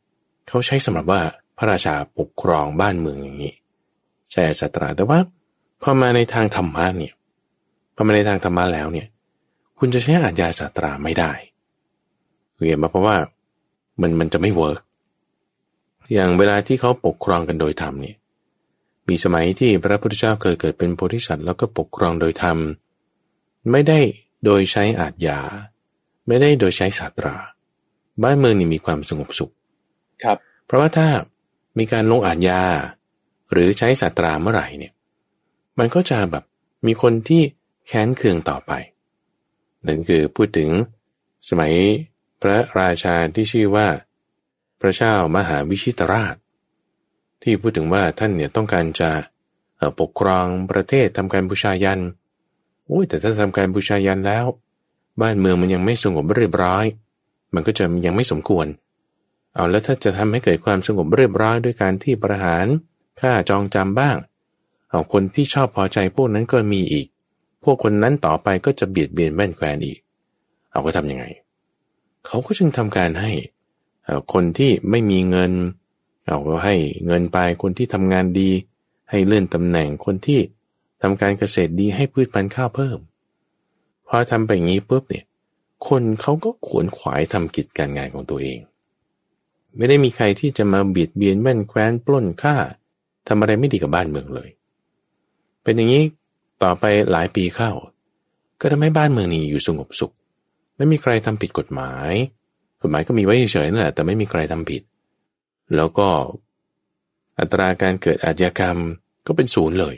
[0.47, 1.21] เขาใช้สำหรับว่า
[1.57, 3.53] พระราชาปกครองบ้านเมืองอย่างนี้
[4.31, 5.19] ใช้สาตราแต่ว่า
[5.81, 7.13] พอมาในทางธรรมะเนี่ย
[7.95, 9.07] พอมาในทางธรรมะแล้วเนี่ย
[9.79, 11.31] คุณจะใช้อาญาสาตราไม่ได้
[12.59, 13.17] เรียนมาเพราะว่า
[14.01, 14.81] มันมันจะไม่ work
[16.13, 18.17] อย่างเวลาที่เขาปกครองกันโดยธรรมเนี่ย
[19.07, 22.57] มีสมัยที่พระพุทธเจ้าเคยเกิดเป็นโพธิสัตว์แล้วก็ปกครองโดยธรรม
[23.71, 23.99] ไม่ได้
[24.45, 25.39] โดยใช้อาญา
[26.27, 27.35] ไม่ได้โดยใช้ศาสตรา
[28.23, 29.53] บ้านเมืองนี่มีความสงบสุข
[30.23, 31.07] ครับ เพราะว่าถ้า
[31.77, 32.61] มีการลงอาญา
[33.51, 34.93] หรือใช้ศาสตราเมื่อไหร่เนี่ย
[35.79, 36.43] มันก็จะแบบ
[36.87, 37.41] มีคนที่
[37.87, 38.71] แค้นเคืองต่อไป
[39.87, 40.69] นั่นคือพูดถึง
[41.49, 41.73] สมัย
[42.41, 43.87] พระราชาที่ชื่อว่า
[44.81, 46.35] พระเจ้ามหาวิชิตราช
[47.43, 49.11] ที่พูดถึงว่าท่านเนี่ยต้องการจะ
[49.99, 52.01] ปกครองประเทศทำการบูชายัน
[52.87, 54.45] โอ้ยแต่ถ้าทำการบูชายันแล้ว
[55.21, 56.85] บ้านเมืองมันยังไม่สงบเรียบร้อย
[57.53, 58.67] มันก็จะยังไม่สมควร
[59.55, 62.65] เอาแล้วถ้าจะทำให้เกิดความสงบเรียบร้อยด้วยการที่ประหาร
[63.21, 64.17] ฆ่าจองจำบ้าง
[64.89, 67.07] เอาคนที่ชอบพอใจพวกนั้นก็มีอีก
[67.63, 69.99] พวกคนนั้นต่อไปก็จะเบียดเบียนแม่นแควนอีก
[70.71, 71.25] เอาก็ทำยังไง
[72.25, 73.31] เขาก็จึงทำการให้
[74.33, 75.51] คนที่ไม่มีเงิน
[76.25, 76.75] เอาก็ให้
[77.05, 78.49] เงินไปคนที่ทำงานดี
[79.09, 80.39] ให้เลื่อนตำแหน่งคนที่
[81.01, 82.99] ทำการเกษตรดีให้พืชพันธุ์ข้าวเพิ่ม
[84.07, 85.25] พอทำไปอย่างนี้ปุ๊บเนี่ย
[85.87, 88.59] คนเขาก็ขวนขวายทำกิจการงานของตัวเอง
[89.77, 92.55] ไม่ได้มีใครที่จะมาเบียดเบียนแม่นแคว้นปล้นฆ่า
[93.27, 94.49] ทำอะไรไม่ดีกับบ้านเมืองเลย
[95.69, 96.05] เป็นอย่างนี้
[96.63, 97.71] ต่อไปหลายปีเข้า
[98.61, 100.13] ก็ทำให้บ้านเมืองนี้อยู่สงบสุข
[100.77, 102.11] ไม่มีใครทำผิดกฎหมาย
[102.81, 104.81] กฎหมายก็มีไว้เฉยๆนั่นแหละแต่ไม่มีใครทำผิด
[105.75, 106.09] แล้วก็
[107.39, 108.77] อัตราการเกิดอาชญากรรม
[109.27, 109.95] ก็เป็นศูนย์เลย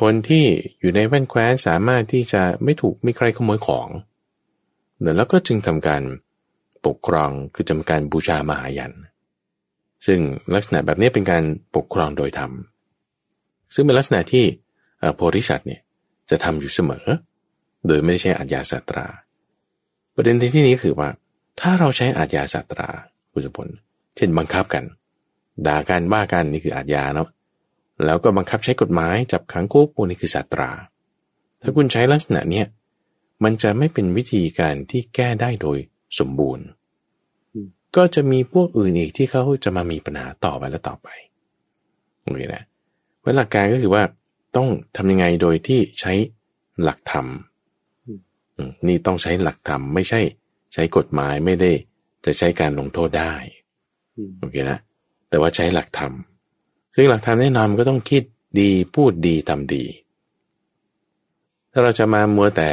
[0.00, 0.44] คนที่
[0.80, 3.88] อยู่ในแว่นแคว้นสามารถที่จะไม่ถูกมีใครขโมยของ
[5.16, 6.02] แล้วก็จึงทำการ
[6.86, 8.92] ปกครองคือทำการบูชามหายัน
[10.06, 10.20] ซึ่ง
[10.54, 11.42] ลักษณะแบบนี้เป็นการ
[11.76, 12.52] ปกครองโดยธรรม
[13.74, 14.44] ซึ่งเป็นลักษณะที่
[15.14, 15.80] โพธิสัตว์เนี่ย
[16.30, 17.06] จะทำอยู่เสมอ
[17.86, 19.06] โดยไม่ใช่อาญาสัตรา
[20.14, 21.08] ประเด็นที่นี้คือว่า
[21.60, 22.88] ถ้าเราใช้อาญาสัตรา
[23.32, 23.68] คุณสมพล
[24.16, 24.84] เช่นบังคับกัน
[25.66, 27.28] ด่ากันว่ากันนี่คืออาญาเนาะ
[28.04, 30.70] แล้วก็บังคับใช้กฎหมายจับขังคุกพวกนี้คือสัตรา
[31.62, 32.66] ถ้าคุณใช้ลักษณะเนี้ย
[33.44, 35.78] มันจะไม่เป็นวิธีการที่แก้ได้โดย
[36.18, 36.66] สมบูรณ์
[37.96, 41.08] ก็จะมีพวกอื่นอีกที่เขาจะมามีปัญหาต่อไปและต่อไป
[42.22, 42.64] โอเคนะ
[43.24, 44.02] เวลาการก็คือว่า
[44.56, 46.12] ต้องทำยังไงโดยที่ใช้
[46.82, 47.26] หลักธรรม
[48.88, 50.20] นี่ต้องใช้หลักธรรมไม่ใช่
[50.74, 51.72] ใช้กฎหมายไม่ได้
[52.24, 53.34] จะใช้การลงโทษได้
[54.40, 54.78] โอเคนะ
[55.28, 56.12] แต่ว่าใช้หลักธรรม
[56.94, 58.22] ซึ่งหลักธรรมแน่นอนมันก็ต้องคิด
[58.60, 59.84] ดีพูดดีทำดี
[61.72, 62.70] ถ้าเราจะมามัวแต่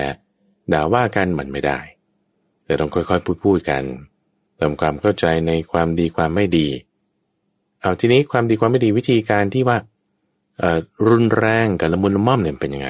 [0.73, 1.79] ด่าว่ากันมันไม่ได้
[2.65, 3.83] แต่ต้องค่อยๆพูดพูดกัน
[4.59, 6.67] ทำความเข้าใจในความดีความไม่ดี
[7.81, 9.77] เอาทีนี้ความดีความไม่ดีวิธีการที่ว่า
[11.07, 12.89] รุนแรงกับละมุนละม่อมเนี่ยเป็นยังไง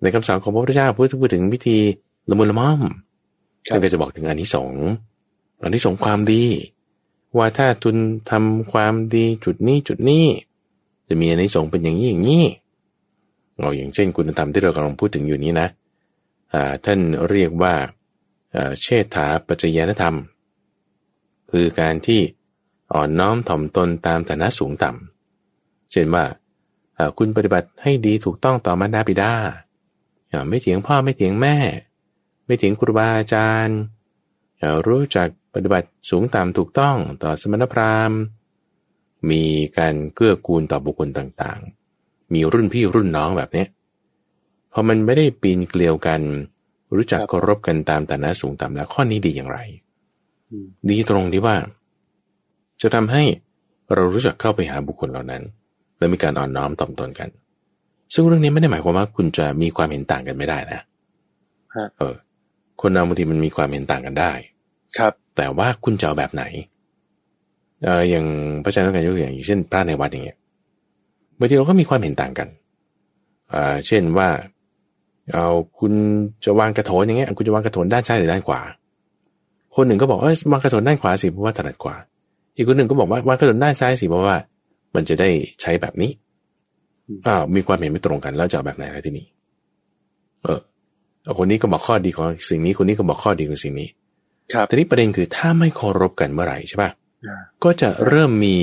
[0.00, 1.78] ในคำสอนของพระพุทธเจ้าพูดพูดถึงวิธี
[2.30, 2.80] ละมุนละม่อม
[3.68, 4.72] ท่านก็จะบอกถึงอันที่สอง
[5.62, 6.44] อันที่สองความดี
[7.36, 7.96] ว่าถ้าทุน
[8.30, 10.24] ทำความดีจุดนี้จุดนี้
[11.08, 12.44] จะมีอันนี้ส่งเป็นอย่างนี้อย่างนี้
[13.56, 15.68] เอาอย่างเช่นคุณธรรมที่เรากำลังพูดถึงอยู่นี้นะ
[16.84, 17.00] ท่าน
[17.30, 17.74] เรียกว่า
[18.82, 20.16] เชษฐาปัจจยนธรรม
[21.50, 22.20] คือการที่
[22.92, 25.07] อ่อนน้อมถ่อมตนตามฐานะสูงต่ำ
[25.92, 26.24] เช่นว่า
[27.18, 29.32] คุณปฏิบัติให้ดีถูกต้องต่อมารดาบิดา
[30.48, 31.56] ไม่เถียงพ่อไม่เถียงแม่
[32.46, 33.78] ไม่เถียงครูบาอาจารย์
[34.86, 38.18] รู้จักปฏิบัติสูงตามถูกต้องต่อสมณพราหมณ์
[39.30, 39.42] มี
[39.78, 43.66] การเกื้อกูลต่อบุคคลต่างๆ มีรุ่นพี่รุ่นน้องแบบนี้
[44.72, 46.20] พอมันไม่ได้ปีนเกลียวกัน
[46.96, 49.58] รู้จักเคารพกันตามฐานะสูงต่ำแล้วข้อนี้ดีอย่างไร
[50.90, 51.56] ดีตรงที่ว่า
[52.80, 53.22] จะทำให้
[53.94, 55.42] เรารู้จักเข้าไปหาบุคคลเหล่านั้น
[55.98, 57.28] และมีการอ่อนน้อมต่อมตนกัน
[58.14, 60.80] ซึ่งเรื่องนี้ไม่ได้หมายความว่าคุณจะมีความเห็นต่างกันไม่ได้นะ
[61.98, 62.14] เออ
[62.80, 64.32] คนเราบางทีมันมีความเห็นต่างกันได้
[64.98, 66.44] ครับ แต่ว่าคุณจะเอาแบบไหน
[67.84, 68.24] เอออย่าง
[68.62, 70.36] พระอาจารย์ต้องการยกตัวอย่างเช่นพระในวัดอย่างเงี้ย
[71.38, 72.48] บางทีเราก็มีความเห็นต่างกัน
[73.52, 74.28] อ่าเช่นว่า
[75.34, 75.46] เอา
[75.78, 75.92] คุณ
[76.44, 78.60] จะวางกระโถนอย่างเงี้ยคุณจะวางกระโถนด้านซ้ายหรือด้านขวา
[79.76, 81.96] คนหนึ่งก็บอกเออวางกระโถนด้านขวาสิเพราะว่าถนัดกว่า
[82.56, 84.36] อีกคนหนึ่งก็บอกว่าวางกระโถนด้านซ้ายสิเพราะว่า
[84.94, 85.28] มันจะได้
[85.62, 86.10] ใช้แบบนี้
[87.26, 89.26] อ้าวมีความเห็นไม่ตรงกันแล้วจะเอาแบบไหนล่ะที่นี่
[90.42, 90.60] เออ
[91.38, 93.88] คนนี้ก็บอกข้อดีของสิ่งนี้คนนี้ก็บอกข้อดีของสิ่งนี้
[94.52, 96.90] ครับทีนี้ประเด็นคือถ้าไม่เคารพกันเมื่อไหร่ใช่ปะ
[97.64, 98.56] ก็จะเริ่มมี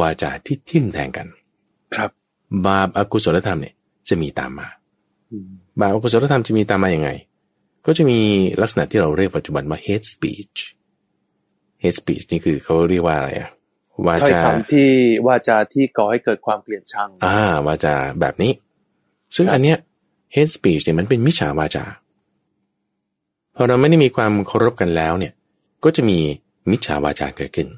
[0.00, 1.26] วาจาที่ทิ่มแทงกัน
[1.96, 2.10] ครับ
[2.66, 3.74] บาปอากุศลธรรมเนี่ย
[4.08, 4.68] จะมีตามมา
[5.80, 7.10] บาปอากุศลธรรมจะมีตามมาอย่างไง
[7.86, 8.18] ก็จะมี
[8.62, 10.58] ลักษณะที่เราเรียกปัจจุบันว่า hate speech
[11.82, 13.50] hate speech นี่คือเขาเรียกว่าอะไรอะ
[14.06, 14.40] วาจา
[14.70, 14.88] ที่
[15.26, 18.52] วาจาที่ก่อให้เกิดความเกลียดชัง อ่าวาจาแบบนี้
[19.36, 19.78] ซึ่งอันเนี้ย
[20.34, 21.84] hate speech เนี่ยมันเป็นมิจฉาวาจา
[23.54, 25.32] พอเราไม่ได้มีความเคารพกันแล้วเนี่ย
[25.84, 26.18] ก็จะมี
[26.70, 27.68] มิจฉาวาจาเกิดขึ้น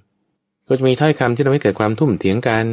[0.69, 2.65] ก็จะมีถ้อยคำที่ทำให้เกิดความทุ่มเถียงกัน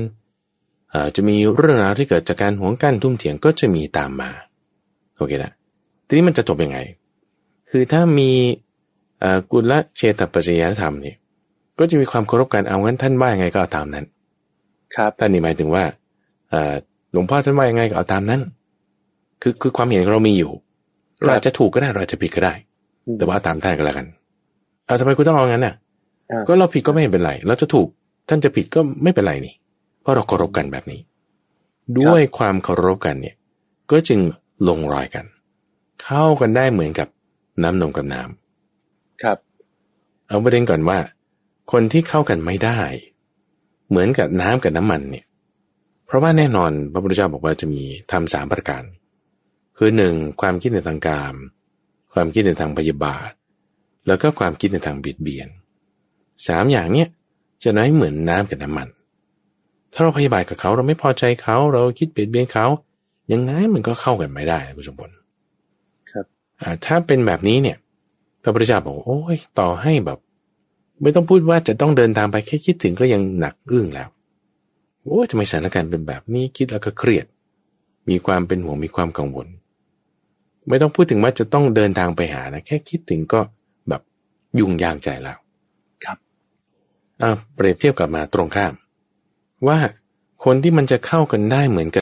[1.15, 4.29] จะมีเรื่องราวที่เกิดจากการหวงกั้นทุ่มเถียงก็จะมีตามมา
[5.17, 5.53] โอเคนะ
[6.07, 6.79] ทีนี้มันจะจบยังไง
[7.69, 8.31] คือถ้ามี
[9.51, 11.15] กุลเชตปัจจยธรรมเนี่ย
[11.79, 14.05] ก็จะมีความเคารพกันเอางั้นท่านว่ายังไงก็เอาตามนั้น
[14.95, 15.83] ครับท่านนี่หมายถึงว่า
[17.11, 18.41] หลวงพ่อท่านว่ายังไงก็เอาตามนั้น
[19.41, 20.51] คือคือความเห็นเรามีอยู่
[21.25, 22.53] เราจะถูกก็ได้เราจะผิดก็ได้
[23.17, 24.07] แต่ว่าตามท่านก็แล้วกัน
[24.85, 25.75] เอาทำไมคุณต้องเอางั้นน่ะ
[26.47, 27.87] ก็เราผิดก็ไม่เป็นไรเราจะถูก
[28.29, 29.53] ท่านจะผิดก็ไม่เป็นไรนี่
[30.01, 30.99] เพราะเราเคารพกันแบบนี้
[31.99, 33.35] ด้วยความเคารพกันเนี่ย
[33.91, 34.19] ก็จึง
[34.67, 35.25] ลงรอยกัน
[36.03, 37.07] เข้ากันได้เหมือนกับ
[37.63, 39.37] น้ำนมกับน้ำครับ
[40.27, 40.97] เอาประเด็นก่อนว่า
[41.71, 42.79] คนที่เข้ากันไม่ได้
[43.89, 45.25] เหมือนกับน้ำกับน้ำมันเนี่ย
[46.05, 48.83] เพราะว่าแน่นอนพระพุทธเจ้าบอกว่าจะมีทำสามประการ
[49.77, 51.35] คือหนึ่งความคิดในทางกาม
[52.13, 53.31] ความคิดในทางพยาบาท
[54.07, 55.47] แล้วก็ความคิดในทางบิดเบียน
[56.47, 57.07] สามอย่างเนี้ย
[57.63, 58.87] จะน้อยเหมือนน้ำกับน้ำมัน
[59.93, 62.65] ถ้าเราพยาบาทกับเขาเราไม่พอใจเขาเราคิดเบียดเบียนเขา
[63.31, 65.13] ยังไงมันก็เข้ากันไม่ได้นะคุณสมบัติ
[66.11, 66.25] ครับ
[66.85, 67.77] ถ้าเป็นแบบนี้เนี่ย
[68.43, 70.19] พระพุทธเจ้าบอกโอ้ยต่อให้แบบ
[71.01, 74.09] ไม่ต้องพูดว่าจะต้องเดินทางไปแค่คิดถึงก็ยังหนักอึ้งแล้ว
[75.03, 77.25] โอ้ยทำไมสถานการณ์เป็นแบบนี้คิดแล้วก็เครียด
[78.09, 79.47] มีความเป็นห่วงมีความกังวล
[80.67, 83.41] ไม่ต้องพูดถึงว่าจะต้องเดินทางไปหานะแค่คิดถึงก็
[83.89, 84.01] แบบ
[84.59, 85.37] ยุ่งยากใจแล้ว
[86.05, 86.17] ครับ
[87.21, 88.73] อ่าเปรียบเทียบกลับมาตรงข้าม
[89.67, 89.77] ว่า
[90.43, 91.93] คนที่มันจะเข้ากันได้เหมือนกัน